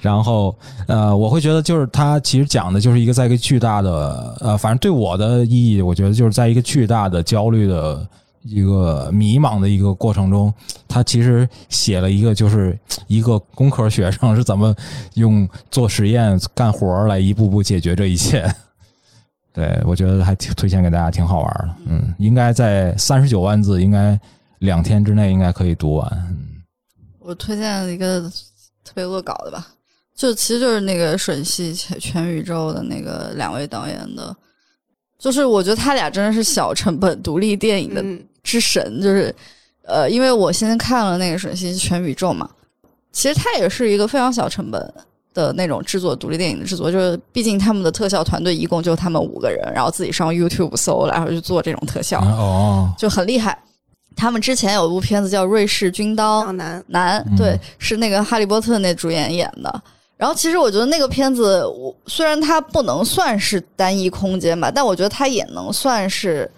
[0.00, 0.54] 然后
[0.86, 8.06] 呃，我会觉得就是他其实讲的就是一个在一个巨大的呃，反正对我的意义，我觉得就是在一个巨大的焦虑的
[8.42, 10.52] 一个迷茫的一个过程中，
[10.86, 14.74] 他其实写了一个就是一个工科学生是怎么
[15.14, 18.44] 用做实验干活来一步步解决这一切。
[19.54, 21.74] 对，我觉得还挺推荐给大家，挺好玩的。
[21.86, 24.18] 嗯，应该在三十九万字，应该
[24.58, 26.36] 两天之内应该可以读完。
[27.24, 28.20] 嗯我推荐一个
[28.84, 29.66] 特别恶搞的吧，
[30.14, 34.36] 就其实就是那个吮吸全全宇宙的那个两位导演的，
[35.18, 39.34] 就是我觉得他俩真的是小成本独立电影的嗯之神，就是
[39.86, 42.46] 呃，因为我先看了那个《吮吸全宇宙》嘛，
[43.10, 44.94] 其实他也是一个非常小成本
[45.32, 53.58] 的那种制作独立电影的制作，就是毕竟他们的特效团队一共就他们五个人，然后自己上 YouTube 搜，然后去做这种特效，哦，就很厉害。
[54.16, 56.82] 他们之前有一部片子叫《瑞士军刀》，男，
[57.28, 57.36] 嗯。
[57.36, 59.82] 对，是那个哈利波特那主演演的。
[60.16, 66.50] 然后其实我觉得那个片子，我虽然它不能算是单一空间吧，但我觉得它也能算是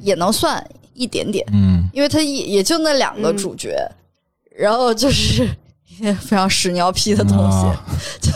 [0.00, 1.88] 也能算一点点，嗯。
[1.92, 3.76] 因为它也也就那两个主角，
[4.56, 5.44] 然后就是
[5.86, 7.84] 一些非常屎尿屁的东西，啊。
[8.18, 8.32] 就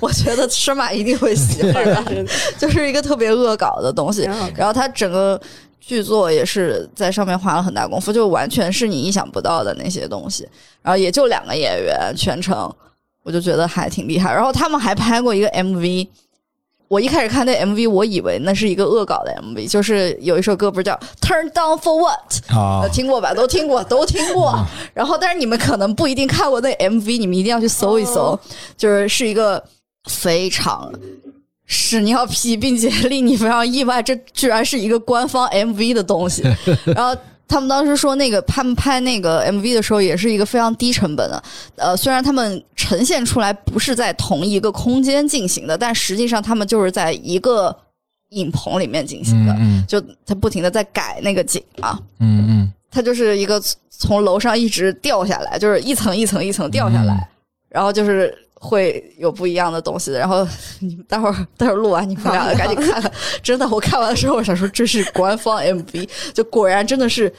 [0.00, 2.26] 我觉得吃马一定会喜欢的，
[2.58, 4.22] 就是一个特别恶搞的东西。
[4.56, 5.38] 然后它整个
[5.80, 10.46] 剧作也是在上面花了很大功夫，就完全是你意想不到的那些东西。
[10.82, 12.72] 然后也就两个演员全程，
[13.22, 14.32] 我就觉得还挺厉害。
[14.32, 16.06] 然后他们还拍过一个 MV。
[16.88, 23.32] 我一开始看那 MV，我以为那是一个恶搞的 MV，就是有一首歌不是叫《Turn Down for What》，啊呃，听过吧？
[23.32, 24.58] 都听过，都听过。
[24.92, 28.36] 然后，但是你们可能不一定看过那 MV，你们一定要去搜一搜，
[28.76, 29.62] 就是是一个
[30.08, 30.92] 非常
[31.70, 36.42] 屎尿屁，并且令你非常意外，这居然是一个官方 MV 的东西。
[36.94, 37.18] 然后。
[37.52, 41.42] 他们当时说，那个他们拍那个 MV 的时候，也是一个非常低成本的。
[41.74, 47.76] 呃，虽然他们呈现出来不是在同一个空间进行的，但实际上他们就是在一个
[48.28, 49.52] 影棚里面进行的。
[49.58, 57.26] 嗯就他不停的在改那个景啊，嗯嗯他就是一个从从楼上一直掉下来，就是一层一层一层掉下来，嗯
[57.70, 60.18] 然后就是会有不一样的东西的。
[60.18, 60.46] 然后
[60.80, 63.10] 你们待会儿待会儿录完，你们俩 赶紧看看。
[63.42, 67.32] 真的，我看完的时候，我想说这是官方 MV，就果然真的是。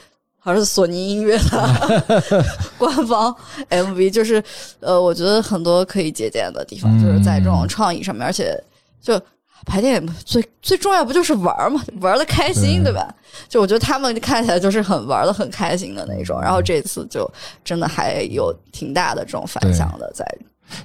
[0.44, 2.44] 好像是索尼音乐的
[2.76, 3.32] 官方
[3.70, 4.42] MV，就是
[4.80, 8.60] 呃，我觉得很多可以借鉴的地方，就是在这种创意上面，而且
[9.00, 9.16] 就
[9.64, 13.14] 拍电影最最重要不就是玩儿嘛，玩的开心，对对吧？
[13.48, 17.30] 就我觉得他们看起来就是很玩的很开心的那种，然后这次就
[17.64, 20.26] 真的还有挺大的这种反响的在。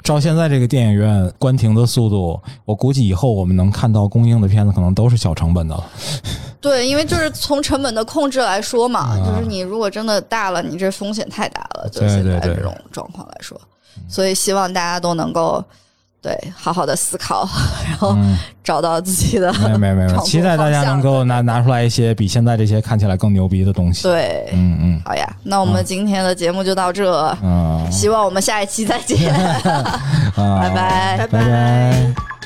[0.03, 5.85] 照现在这个电影院关停的速度，我估计以后我们能看到公映的片子可能都是小成本的了。
[6.59, 9.17] 对，因为就是从成本的控制来说嘛，啊。
[9.25, 13.59] 就是你如果真的大了，你这风险太大了，就对现在这种状况来说，
[14.07, 15.63] 所以希望大家都能够
[16.27, 17.47] 对好好的思考，
[17.87, 20.19] 然后嗯，找到自己的没没没没，有。
[20.25, 24.03] 期待大家能够拿拿出来一些比现在这些看起来更牛逼的东西。
[24.03, 24.49] 对。
[24.51, 25.01] 嗯嗯。
[25.05, 29.31] 好呀，那我们今天的节目就到这，嗯，希望我们下一期再见，
[30.35, 31.17] 拜拜。
[31.17, 31.27] 拜拜。
[31.27, 32.36] 拜拜。